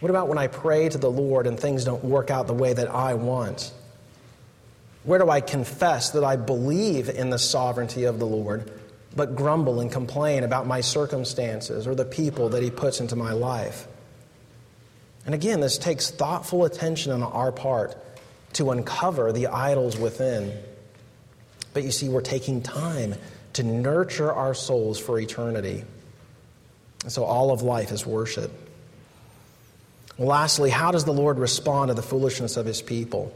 What 0.00 0.08
about 0.08 0.28
when 0.28 0.38
I 0.38 0.46
pray 0.46 0.88
to 0.88 0.98
the 0.98 1.10
Lord 1.10 1.46
and 1.46 1.60
things 1.60 1.84
don't 1.84 2.04
work 2.04 2.30
out 2.30 2.46
the 2.46 2.54
way 2.54 2.72
that 2.72 2.90
I 2.90 3.14
want? 3.14 3.72
Where 5.04 5.18
do 5.18 5.30
I 5.30 5.40
confess 5.40 6.10
that 6.10 6.24
I 6.24 6.36
believe 6.36 7.08
in 7.08 7.30
the 7.30 7.38
sovereignty 7.38 8.04
of 8.04 8.18
the 8.18 8.26
Lord, 8.26 8.70
but 9.14 9.36
grumble 9.36 9.80
and 9.80 9.90
complain 9.92 10.44
about 10.44 10.66
my 10.66 10.80
circumstances 10.80 11.86
or 11.86 11.94
the 11.94 12.04
people 12.04 12.50
that 12.50 12.62
He 12.62 12.70
puts 12.70 13.00
into 13.00 13.16
my 13.16 13.32
life? 13.32 13.86
And 15.26 15.34
again, 15.34 15.60
this 15.60 15.78
takes 15.78 16.10
thoughtful 16.10 16.64
attention 16.64 17.12
on 17.12 17.22
our 17.22 17.52
part 17.52 17.96
to 18.54 18.70
uncover 18.70 19.32
the 19.32 19.48
idols 19.48 19.98
within. 19.98 20.52
But 21.72 21.84
you 21.84 21.92
see, 21.92 22.08
we're 22.08 22.20
taking 22.20 22.62
time 22.62 23.14
to 23.54 23.62
nurture 23.62 24.32
our 24.32 24.54
souls 24.54 24.98
for 24.98 25.18
eternity. 25.18 25.84
And 27.02 27.12
so 27.12 27.24
all 27.24 27.52
of 27.52 27.62
life 27.62 27.92
is 27.92 28.06
worship. 28.06 28.50
Lastly, 30.20 30.68
how 30.68 30.90
does 30.90 31.06
the 31.06 31.14
Lord 31.14 31.38
respond 31.38 31.88
to 31.88 31.94
the 31.94 32.02
foolishness 32.02 32.58
of 32.58 32.66
his 32.66 32.82
people? 32.82 33.34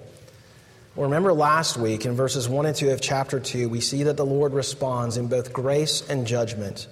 Well, 0.95 1.07
remember 1.09 1.33
last 1.33 1.79
week 1.79 2.05
in 2.05 2.13
verses 2.13 2.47
1 2.47 2.67
and 2.67 2.77
2 2.77 2.91
of 2.91 3.01
chapter 3.01 3.41
2, 3.41 3.71
we 3.71 3.81
see 3.81 4.03
that 4.03 4.19
the 4.19 4.27
Lord 4.27 4.53
responds 4.53 5.17
in 5.17 5.29
both 5.29 5.51
grace 5.51 6.07
and 6.11 6.27
judgment. 6.27 6.87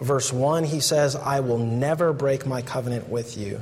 Verse 0.00 0.32
1, 0.32 0.62
he 0.62 0.78
says, 0.78 1.16
I 1.16 1.40
will 1.40 1.58
never 1.58 2.12
break 2.12 2.46
my 2.46 2.62
covenant 2.62 3.08
with 3.08 3.36
you. 3.36 3.60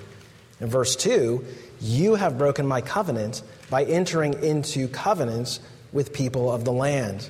In 0.60 0.68
verse 0.68 0.94
2, 0.96 1.42
you 1.80 2.14
have 2.14 2.36
broken 2.36 2.66
my 2.66 2.82
covenant 2.82 3.42
by 3.70 3.84
entering 3.84 4.34
into 4.44 4.86
covenants 4.86 5.60
with 5.92 6.12
people 6.12 6.52
of 6.52 6.66
the 6.66 6.72
land. 6.72 7.26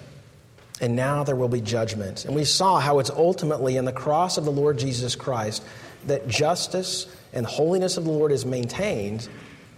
And 0.81 0.97
now 0.97 1.23
there 1.23 1.37
will 1.37 1.49
be 1.49 1.61
judgment. 1.61 2.25
And 2.25 2.35
we 2.35 2.45
saw 2.45 2.81
how 2.81 2.99
it's 2.99 3.11
ultimately 3.11 3.77
in 3.77 3.85
the 3.85 3.93
cross 3.93 4.39
of 4.39 4.45
the 4.45 4.51
Lord 4.51 4.77
Jesus 4.77 5.15
Christ 5.15 5.63
that 6.07 6.29
justice 6.29 7.07
and 7.33 7.47
holiness 7.47 7.97
of 7.97 8.05
the 8.05 8.11
Lord 8.11 8.33
is 8.33 8.45
maintained, 8.45 9.29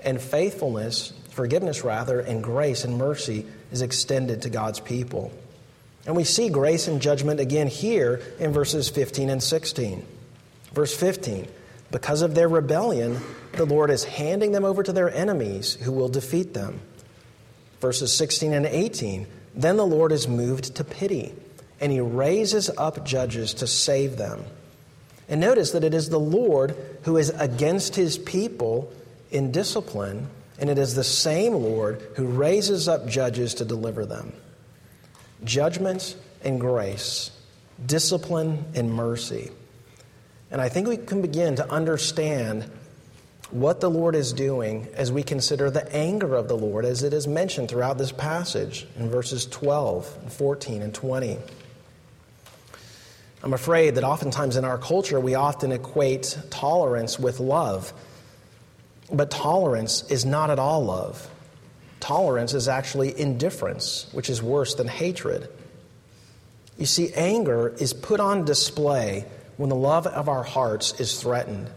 and 0.03 0.21
faithfulness, 0.21 1.13
forgiveness 1.31 1.85
rather, 1.85 2.21
and 2.21 2.43
grace 2.43 2.85
and 2.85 2.99
mercy 2.99 3.47
is 3.71 3.83
extended 3.83 4.43
to 4.43 4.51
God's 4.51 4.81
people. 4.81 5.33
And 6.07 6.17
we 6.17 6.25
see 6.25 6.49
grace 6.49 6.89
and 6.89 7.01
judgment 7.01 7.41
again 7.41 7.69
here 7.69 8.21
in 8.39 8.53
verses 8.53 8.89
15 8.89 9.31
and 9.31 9.43
16. 9.43 10.05
Verse 10.73 10.97
15 10.97 11.47
Because 11.91 12.23
of 12.23 12.35
their 12.35 12.49
rebellion, 12.49 13.21
the 13.53 13.65
Lord 13.65 13.91
is 13.91 14.05
handing 14.05 14.53
them 14.53 14.65
over 14.65 14.83
to 14.83 14.93
their 14.93 15.13
enemies 15.13 15.75
who 15.75 15.93
will 15.93 16.09
defeat 16.09 16.55
them. 16.55 16.81
Verses 17.81 18.17
16 18.17 18.53
and 18.53 18.67
18 18.67 19.27
Then 19.55 19.77
the 19.77 19.87
Lord 19.87 20.13
is 20.13 20.27
moved 20.27 20.77
to 20.77 20.85
pity, 20.85 21.33
and 21.81 21.93
he 21.93 22.01
raises 22.01 22.71
up 22.71 23.05
judges 23.05 23.55
to 23.55 23.67
save 23.67 24.17
them. 24.17 24.45
And 25.33 25.41
notice 25.41 25.71
that 25.71 25.83
it 25.83 25.95
is 25.95 26.11
the 26.11 26.21
Lord 26.21 26.77
who 27.05 27.17
is 27.17 27.31
against 27.31 27.97
his 27.97 28.19
people 28.19 28.93
in 29.31 29.51
discipline, 29.51 30.29
and 30.59 30.69
it 30.69 30.77
is 30.77 30.95
the 30.95 31.03
same 31.03 31.55
Lord 31.55 32.03
who 32.17 32.27
raises 32.27 32.87
up 32.87 33.09
judges 33.09 33.55
to 33.55 33.65
deliver 33.65 34.05
them. 34.05 34.35
Judgment 35.43 36.17
and 36.45 36.61
grace, 36.61 37.31
discipline 37.87 38.63
and 38.75 38.93
mercy. 38.93 39.51
And 40.51 40.61
I 40.61 40.69
think 40.69 40.87
we 40.87 40.99
can 40.99 41.23
begin 41.23 41.57
to 41.57 41.71
understand 41.71 42.71
what 43.51 43.81
the 43.81 43.89
Lord 43.89 44.15
is 44.15 44.35
doing 44.35 44.87
as 44.93 45.11
we 45.11 45.23
consider 45.23 45.71
the 45.71 45.91
anger 45.97 46.35
of 46.35 46.47
the 46.47 46.59
Lord 46.59 46.85
as 46.85 47.03
it 47.03 47.15
is 47.15 47.27
mentioned 47.27 47.71
throughout 47.71 47.97
this 47.97 48.13
passage 48.13 48.87
in 48.99 49.09
verses 49.09 49.47
12 49.47 50.15
and 50.25 50.31
14 50.31 50.83
and 50.83 50.95
20. 50.95 51.39
I'm 53.43 53.53
afraid 53.53 53.97
that 53.97 54.05
oftentimes 54.05 54.57
in 54.57 54.65
our 54.65 54.79
culture 54.79 55.19
we 55.19 55.35
often 55.35 55.73
equate 55.73 56.39
tolerance 56.51 57.19
with 57.19 57.41
love. 57.41 57.93
But 59.13 59.31
tolerance 59.31 60.09
is 60.11 60.25
not 60.25 60.51
at 60.51 60.59
all 60.59 60.85
love. 60.85 61.29
Tolerance 61.99 62.55
is 62.55 62.69
actually 62.69 63.19
indifference, 63.19 64.07
which 64.13 64.31
is 64.31 64.43
worse 64.43 64.75
than 64.75 64.89
hatred. 64.89 65.49
You 66.79 66.87
see, 66.87 67.13
anger 67.15 67.69
is 67.69 67.93
put 67.93 68.21
on 68.21 68.45
display 68.45 69.25
when 69.57 69.69
the 69.69 69.77
love 69.77 70.07
of 70.07 70.29
our 70.29 70.43
hearts 70.43 70.99
is 71.01 71.21
threatened. 71.21 71.69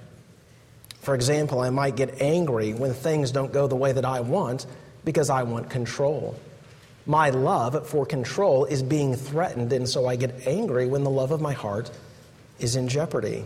For 1.02 1.14
example, 1.14 1.60
I 1.60 1.70
might 1.70 1.96
get 1.96 2.22
angry 2.22 2.74
when 2.74 2.94
things 2.94 3.32
don't 3.32 3.52
go 3.52 3.68
the 3.68 3.76
way 3.76 3.92
that 3.92 4.06
I 4.06 4.22
want 4.22 4.66
because 5.04 5.30
I 5.30 5.44
want 5.44 5.70
control. 5.70 6.40
My 7.06 7.30
love 7.30 7.88
for 7.88 8.06
control 8.06 8.66
is 8.66 8.82
being 8.82 9.16
threatened, 9.16 9.72
and 9.72 9.88
so 9.88 10.08
I 10.08 10.16
get 10.16 10.48
angry 10.48 10.88
when 10.88 11.04
the 11.04 11.10
love 11.10 11.32
of 11.32 11.42
my 11.42 11.54
heart 11.54 11.92
is 12.60 12.76
in 12.76 12.88
jeopardy. 12.88 13.46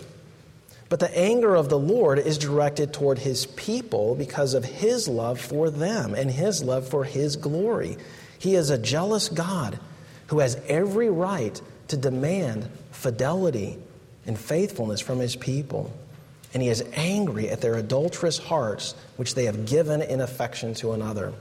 But 0.88 0.99
the 0.99 1.18
anger 1.18 1.55
of 1.55 1.70
the 1.70 1.78
Lord 1.78 2.20
is 2.20 2.38
directed 2.38 2.93
toward 2.93 3.20
his 3.20 3.45
people 3.45 4.16
because 4.16 4.53
of 4.53 4.66
his 4.66 5.07
love 5.07 5.39
for 5.39 5.70
them 5.70 6.16
and 6.16 6.32
his 6.32 6.64
love 6.64 6.88
for 6.88 7.03
his 7.03 7.36
glory. 7.36 7.97
He 8.39 8.55
is 8.55 8.70
a 8.70 8.78
jealous 8.78 9.30
God 9.30 9.80
who 10.28 10.39
has 10.39 10.60
every 10.68 11.10
right 11.10 11.62
to 11.89 11.97
demand 11.97 12.70
fidelity 12.91 13.78
and 14.26 14.39
faithfulness 14.39 15.01
from 15.01 15.20
his 15.20 15.36
people. 15.36 15.93
And 16.53 16.64
he 16.64 16.70
is 16.70 16.84
angry 16.93 17.49
at 17.49 17.62
their 17.62 17.76
adulterous 17.76 18.39
hearts, 18.39 18.95
which 19.18 19.36
they 19.36 19.45
have 19.45 19.66
given 19.66 20.01
in 20.01 20.22
affection 20.22 20.74
to 20.76 20.93
another. 20.93 21.34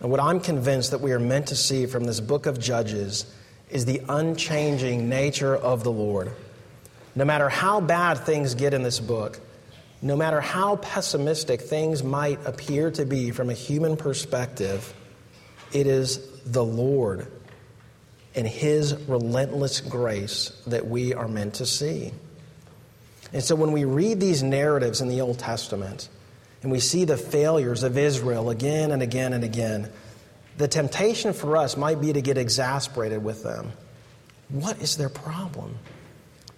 And 0.00 0.10
what 0.10 0.20
I'm 0.20 0.40
convinced 0.40 0.90
that 0.90 1.00
we 1.00 1.12
are 1.12 1.20
meant 1.20 1.48
to 1.48 1.56
see 1.56 1.86
from 1.86 2.04
this 2.04 2.20
book 2.20 2.46
of 2.46 2.60
Judges 2.60 3.32
is 3.70 3.84
the 3.84 4.02
unchanging 4.08 5.08
nature 5.08 5.56
of 5.56 5.84
the 5.84 5.92
Lord. 5.92 6.32
No 7.14 7.24
matter 7.24 7.48
how 7.48 7.80
bad 7.80 8.18
things 8.18 8.54
get 8.54 8.74
in 8.74 8.82
this 8.82 9.00
book, 9.00 9.40
no 10.02 10.14
matter 10.16 10.40
how 10.40 10.76
pessimistic 10.76 11.62
things 11.62 12.02
might 12.02 12.44
appear 12.46 12.90
to 12.92 13.06
be 13.06 13.30
from 13.30 13.48
a 13.48 13.54
human 13.54 13.96
perspective, 13.96 14.94
it 15.72 15.86
is 15.86 16.20
the 16.44 16.64
Lord 16.64 17.26
and 18.34 18.46
His 18.46 18.94
relentless 19.08 19.80
grace 19.80 20.52
that 20.66 20.86
we 20.86 21.14
are 21.14 21.26
meant 21.26 21.54
to 21.54 21.66
see. 21.66 22.12
And 23.32 23.42
so 23.42 23.56
when 23.56 23.72
we 23.72 23.84
read 23.84 24.20
these 24.20 24.42
narratives 24.42 25.00
in 25.00 25.08
the 25.08 25.22
Old 25.22 25.38
Testament 25.38 26.08
and 26.66 26.72
we 26.72 26.80
see 26.80 27.04
the 27.04 27.16
failures 27.16 27.84
of 27.84 27.96
Israel 27.96 28.50
again 28.50 28.90
and 28.90 29.00
again 29.00 29.32
and 29.32 29.44
again, 29.44 29.88
the 30.58 30.66
temptation 30.66 31.32
for 31.32 31.56
us 31.56 31.76
might 31.76 32.00
be 32.00 32.12
to 32.12 32.20
get 32.20 32.36
exasperated 32.36 33.22
with 33.22 33.44
them. 33.44 33.70
What 34.48 34.82
is 34.82 34.96
their 34.96 35.08
problem? 35.08 35.78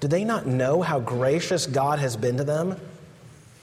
Do 0.01 0.09
they 0.09 0.25
not 0.25 0.47
know 0.47 0.81
how 0.81 0.99
gracious 0.99 1.67
God 1.67 1.99
has 1.99 2.17
been 2.17 2.39
to 2.39 2.45
them? 2.45 2.81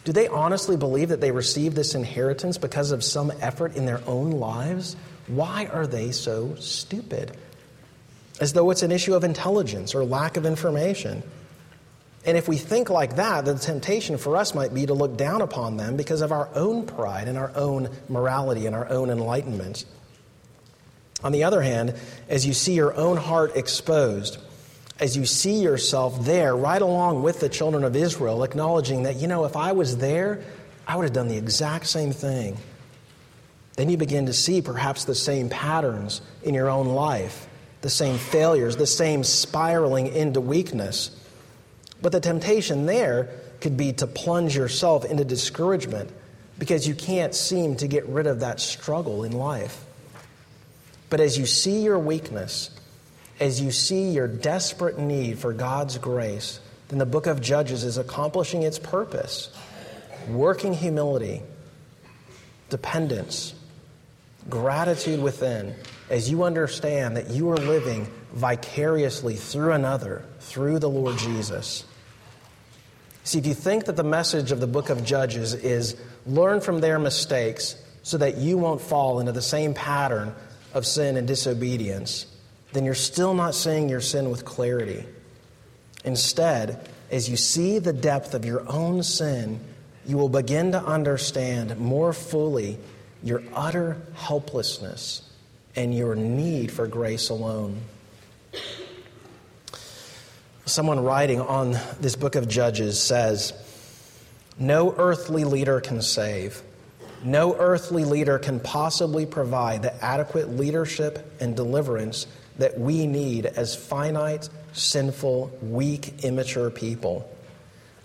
Do 0.04 0.12
they 0.12 0.28
honestly 0.28 0.78
believe 0.78 1.10
that 1.10 1.20
they 1.20 1.32
received 1.32 1.76
this 1.76 1.96
inheritance 1.96 2.60
because 2.60 2.92
of 2.92 3.04
some 3.04 3.34
effort 3.42 3.76
in 3.76 3.88
their 3.88 4.02
own 4.06 4.30
lives? 4.30 4.96
Why 5.26 5.66
are 5.74 5.88
they 5.88 6.12
so 6.12 6.54
stupid? 6.60 7.36
As 8.40 8.54
though 8.54 8.70
it's 8.70 8.84
an 8.84 8.92
issue 8.92 9.16
of 9.16 9.24
intelligence 9.24 9.96
or 9.96 10.06
lack 10.06 10.38
of 10.38 10.46
information. 10.46 11.24
And 12.26 12.38
if 12.38 12.48
we 12.48 12.58
think 12.58 12.90
like 12.90 13.18
that, 13.18 13.46
the 13.46 13.56
temptation 13.56 14.18
for 14.18 14.36
us 14.36 14.56
might 14.56 14.74
be 14.74 14.86
to 14.88 14.94
look 14.94 15.16
down 15.16 15.42
upon 15.42 15.78
them 15.78 15.96
because 15.96 16.22
of 16.22 16.32
our 16.32 16.50
own 16.56 16.86
pride 16.86 17.28
and 17.28 17.38
our 17.38 17.52
own 17.56 17.90
morality 18.10 18.66
and 18.66 18.76
our 18.76 18.90
own 18.90 19.10
enlightenment. 19.12 19.86
On 21.24 21.32
the 21.32 21.44
other 21.44 21.62
hand, 21.62 21.94
as 22.28 22.46
you 22.46 22.54
see 22.54 22.74
your 22.74 22.96
own 22.96 23.18
heart 23.18 23.56
exposed, 23.56 24.40
as 25.00 25.16
you 25.16 25.26
see 25.26 25.62
yourself 25.62 26.26
there, 26.26 26.56
right 26.56 26.82
along 26.82 27.22
with 27.22 27.40
the 27.40 27.50
children 27.50 27.84
of 27.84 27.96
Israel, 27.96 28.44
acknowledging 28.44 29.04
that, 29.04 29.18
you 29.18 29.28
know, 29.28 29.46
if 29.46 29.56
I 29.56 29.74
was 29.74 29.98
there, 29.98 30.44
I 30.88 30.96
would 30.96 31.04
have 31.04 31.14
done 31.14 31.28
the 31.28 31.38
exact 31.38 31.88
same 31.88 32.12
thing. 32.12 32.58
Then 33.76 33.90
you 33.90 33.98
begin 33.98 34.28
to 34.28 34.34
see 34.34 34.62
perhaps 34.62 35.06
the 35.06 35.16
same 35.16 35.50
patterns 35.50 36.22
in 36.44 36.54
your 36.54 36.70
own 36.70 36.88
life, 36.88 37.48
the 37.82 37.90
same 37.90 38.18
failures, 38.18 38.78
the 38.78 38.88
same 38.88 39.24
spiraling 39.24 40.08
into 40.08 40.40
weakness. 40.40 41.12
But 42.02 42.12
the 42.12 42.20
temptation 42.20 42.86
there 42.86 43.30
could 43.62 43.78
be 43.78 43.94
to 43.94 44.08
plunge 44.08 44.56
yourself 44.56 45.06
into 45.06 45.26
discouragement 45.26 46.12
because 46.60 46.88
you 46.88 46.96
can't 46.96 47.34
seem 47.34 47.76
to 47.78 47.88
get 47.88 48.06
rid 48.08 48.28
of 48.28 48.42
that 48.42 48.60
struggle 48.60 49.24
in 49.24 49.32
life. 49.32 49.84
But 51.10 51.20
as 51.20 51.38
you 51.38 51.46
see 51.46 51.82
your 51.82 52.00
weakness, 52.00 52.70
as 53.40 53.60
you 53.60 53.72
see 53.72 54.12
your 54.12 54.28
desperate 54.28 54.98
need 54.98 55.40
for 55.40 55.54
God's 55.54 55.98
grace, 55.98 56.60
then 56.90 57.00
the 57.00 57.06
book 57.06 57.28
of 57.28 57.42
Judges 57.42 57.84
is 57.84 57.98
accomplishing 57.98 58.64
its 58.64 58.80
purpose 58.80 59.50
working 60.28 60.74
humility, 60.74 61.42
dependence, 62.70 63.54
gratitude 64.50 65.22
within, 65.22 65.76
as 66.10 66.30
you 66.30 66.44
understand 66.44 67.16
that 67.18 67.30
you 67.30 67.50
are 67.52 67.58
living 67.58 68.08
vicariously 68.36 69.36
through 69.36 69.72
another, 69.72 70.24
through 70.40 70.80
the 70.80 70.90
Lord 70.90 71.18
Jesus. 71.18 71.86
See, 73.24 73.40
if 73.40 73.48
you 73.48 73.56
think 73.56 73.86
that 73.86 73.96
the 73.96 74.04
message 74.04 74.52
of 74.52 74.60
the 74.60 74.68
book 74.68 74.90
of 74.90 75.04
Judges 75.04 75.54
is 75.54 75.96
learn 76.28 76.62
from 76.62 76.80
their 76.80 77.00
mistakes 77.00 77.76
so 78.04 78.18
that 78.20 78.38
you 78.38 78.58
won't 78.58 78.82
fall 78.82 79.20
into 79.20 79.32
the 79.32 79.42
same 79.42 79.74
pattern 79.74 80.36
of 80.76 80.86
sin 80.86 81.18
and 81.18 81.28
disobedience, 81.28 82.28
then 82.74 82.86
you're 82.86 82.94
still 82.94 83.34
not 83.34 83.56
seeing 83.56 83.90
your 83.90 84.02
sin 84.02 84.30
with 84.30 84.46
clarity. 84.46 85.06
Instead, 86.04 86.88
as 87.10 87.30
you 87.30 87.38
see 87.38 87.80
the 87.80 87.94
depth 87.94 88.34
of 88.34 88.46
your 88.46 88.70
own 88.70 89.02
sin, 89.02 89.60
you 90.06 90.18
will 90.18 90.30
begin 90.30 90.74
to 90.74 90.84
understand 90.84 91.78
more 91.80 92.14
fully 92.14 92.78
your 93.24 93.42
utter 93.56 93.98
helplessness 94.14 95.28
and 95.76 95.96
your 95.96 96.16
need 96.16 96.72
for 96.72 96.86
grace 96.86 97.30
alone. 97.30 97.82
Someone 100.66 101.04
writing 101.04 101.40
on 101.42 101.78
this 102.00 102.16
book 102.16 102.36
of 102.36 102.48
Judges 102.48 103.00
says, 103.00 103.54
No 104.58 104.96
earthly 104.98 105.44
leader 105.44 105.80
can 105.80 106.02
save. 106.02 106.62
No 107.24 107.56
earthly 107.56 108.06
leader 108.06 108.40
can 108.40 108.60
possibly 108.60 109.26
provide 109.26 109.82
the 109.82 110.04
adequate 110.04 110.50
leadership 110.50 111.36
and 111.40 111.56
deliverance 111.56 112.28
that 112.58 112.80
we 112.80 113.08
need 113.08 113.46
as 113.46 113.76
finite, 113.76 114.50
sinful, 114.74 115.52
weak, 115.62 116.24
immature 116.24 116.70
people. 116.70 117.30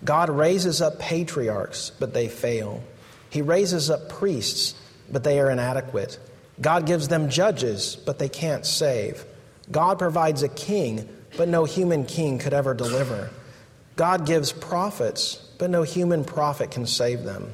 God 0.03 0.29
raises 0.29 0.81
up 0.81 0.99
patriarchs, 0.99 1.91
but 1.99 2.13
they 2.13 2.27
fail. 2.27 2.83
He 3.29 3.41
raises 3.41 3.89
up 3.89 4.09
priests, 4.09 4.75
but 5.11 5.23
they 5.23 5.39
are 5.39 5.49
inadequate. 5.49 6.19
God 6.59 6.85
gives 6.85 7.07
them 7.07 7.29
judges, 7.29 7.95
but 7.95 8.19
they 8.19 8.29
can't 8.29 8.65
save. 8.65 9.25
God 9.71 9.97
provides 9.97 10.43
a 10.43 10.49
king, 10.49 11.07
but 11.37 11.47
no 11.47 11.65
human 11.65 12.05
king 12.05 12.37
could 12.37 12.53
ever 12.53 12.73
deliver. 12.73 13.29
God 13.95 14.25
gives 14.25 14.51
prophets, 14.51 15.35
but 15.57 15.69
no 15.69 15.83
human 15.83 16.23
prophet 16.23 16.71
can 16.71 16.85
save 16.85 17.23
them. 17.23 17.53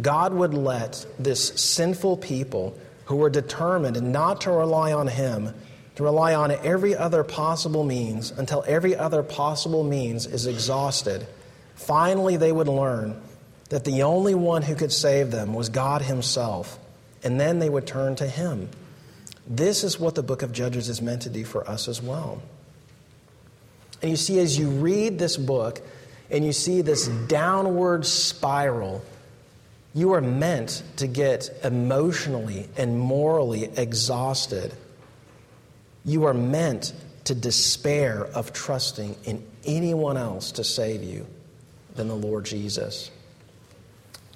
God 0.00 0.32
would 0.32 0.54
let 0.54 1.04
this 1.18 1.48
sinful 1.60 2.18
people 2.18 2.78
who 3.06 3.16
were 3.16 3.30
determined 3.30 4.00
not 4.12 4.42
to 4.42 4.50
rely 4.50 4.92
on 4.92 5.08
Him 5.08 5.54
to 5.96 6.02
rely 6.02 6.34
on 6.34 6.50
every 6.50 6.96
other 6.96 7.22
possible 7.22 7.84
means 7.84 8.30
until 8.30 8.64
every 8.66 8.96
other 8.96 9.22
possible 9.22 9.84
means 9.84 10.26
is 10.26 10.46
exhausted. 10.46 11.26
Finally, 11.74 12.36
they 12.36 12.52
would 12.52 12.68
learn 12.68 13.20
that 13.68 13.84
the 13.84 14.02
only 14.02 14.34
one 14.34 14.62
who 14.62 14.74
could 14.74 14.92
save 14.92 15.30
them 15.30 15.52
was 15.52 15.68
God 15.68 16.02
Himself, 16.02 16.78
and 17.22 17.38
then 17.38 17.58
they 17.58 17.68
would 17.68 17.86
turn 17.86 18.16
to 18.16 18.26
Him. 18.26 18.68
This 19.46 19.84
is 19.84 19.98
what 19.98 20.14
the 20.14 20.22
book 20.22 20.42
of 20.42 20.52
Judges 20.52 20.88
is 20.88 21.02
meant 21.02 21.22
to 21.22 21.30
do 21.30 21.44
for 21.44 21.68
us 21.68 21.88
as 21.88 22.00
well. 22.00 22.42
And 24.00 24.10
you 24.10 24.16
see, 24.16 24.38
as 24.38 24.58
you 24.58 24.68
read 24.68 25.18
this 25.18 25.36
book 25.36 25.80
and 26.30 26.44
you 26.44 26.52
see 26.52 26.82
this 26.82 27.08
downward 27.08 28.06
spiral, 28.06 29.04
you 29.94 30.12
are 30.14 30.20
meant 30.20 30.82
to 30.96 31.06
get 31.06 31.50
emotionally 31.62 32.68
and 32.76 32.98
morally 32.98 33.64
exhausted 33.76 34.72
you 36.04 36.24
are 36.24 36.34
meant 36.34 36.92
to 37.24 37.34
despair 37.34 38.24
of 38.24 38.52
trusting 38.52 39.16
in 39.24 39.44
anyone 39.64 40.16
else 40.16 40.52
to 40.52 40.64
save 40.64 41.02
you 41.02 41.26
than 41.94 42.08
the 42.08 42.16
Lord 42.16 42.44
Jesus. 42.44 43.10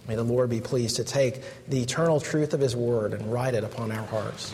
May 0.07 0.15
the 0.15 0.23
Lord 0.23 0.51
be 0.51 0.61
pleased 0.61 0.97
to 0.97 1.05
take 1.05 1.43
the 1.67 1.83
eternal 1.83 2.21
truth 2.21 2.55
of 2.55 2.61
His 2.61 2.77
Word 2.77 3.13
and 3.13 3.33
write 3.33 3.55
it 3.55 3.65
upon 3.65 3.91
our 3.91 4.07
hearts. 4.07 4.53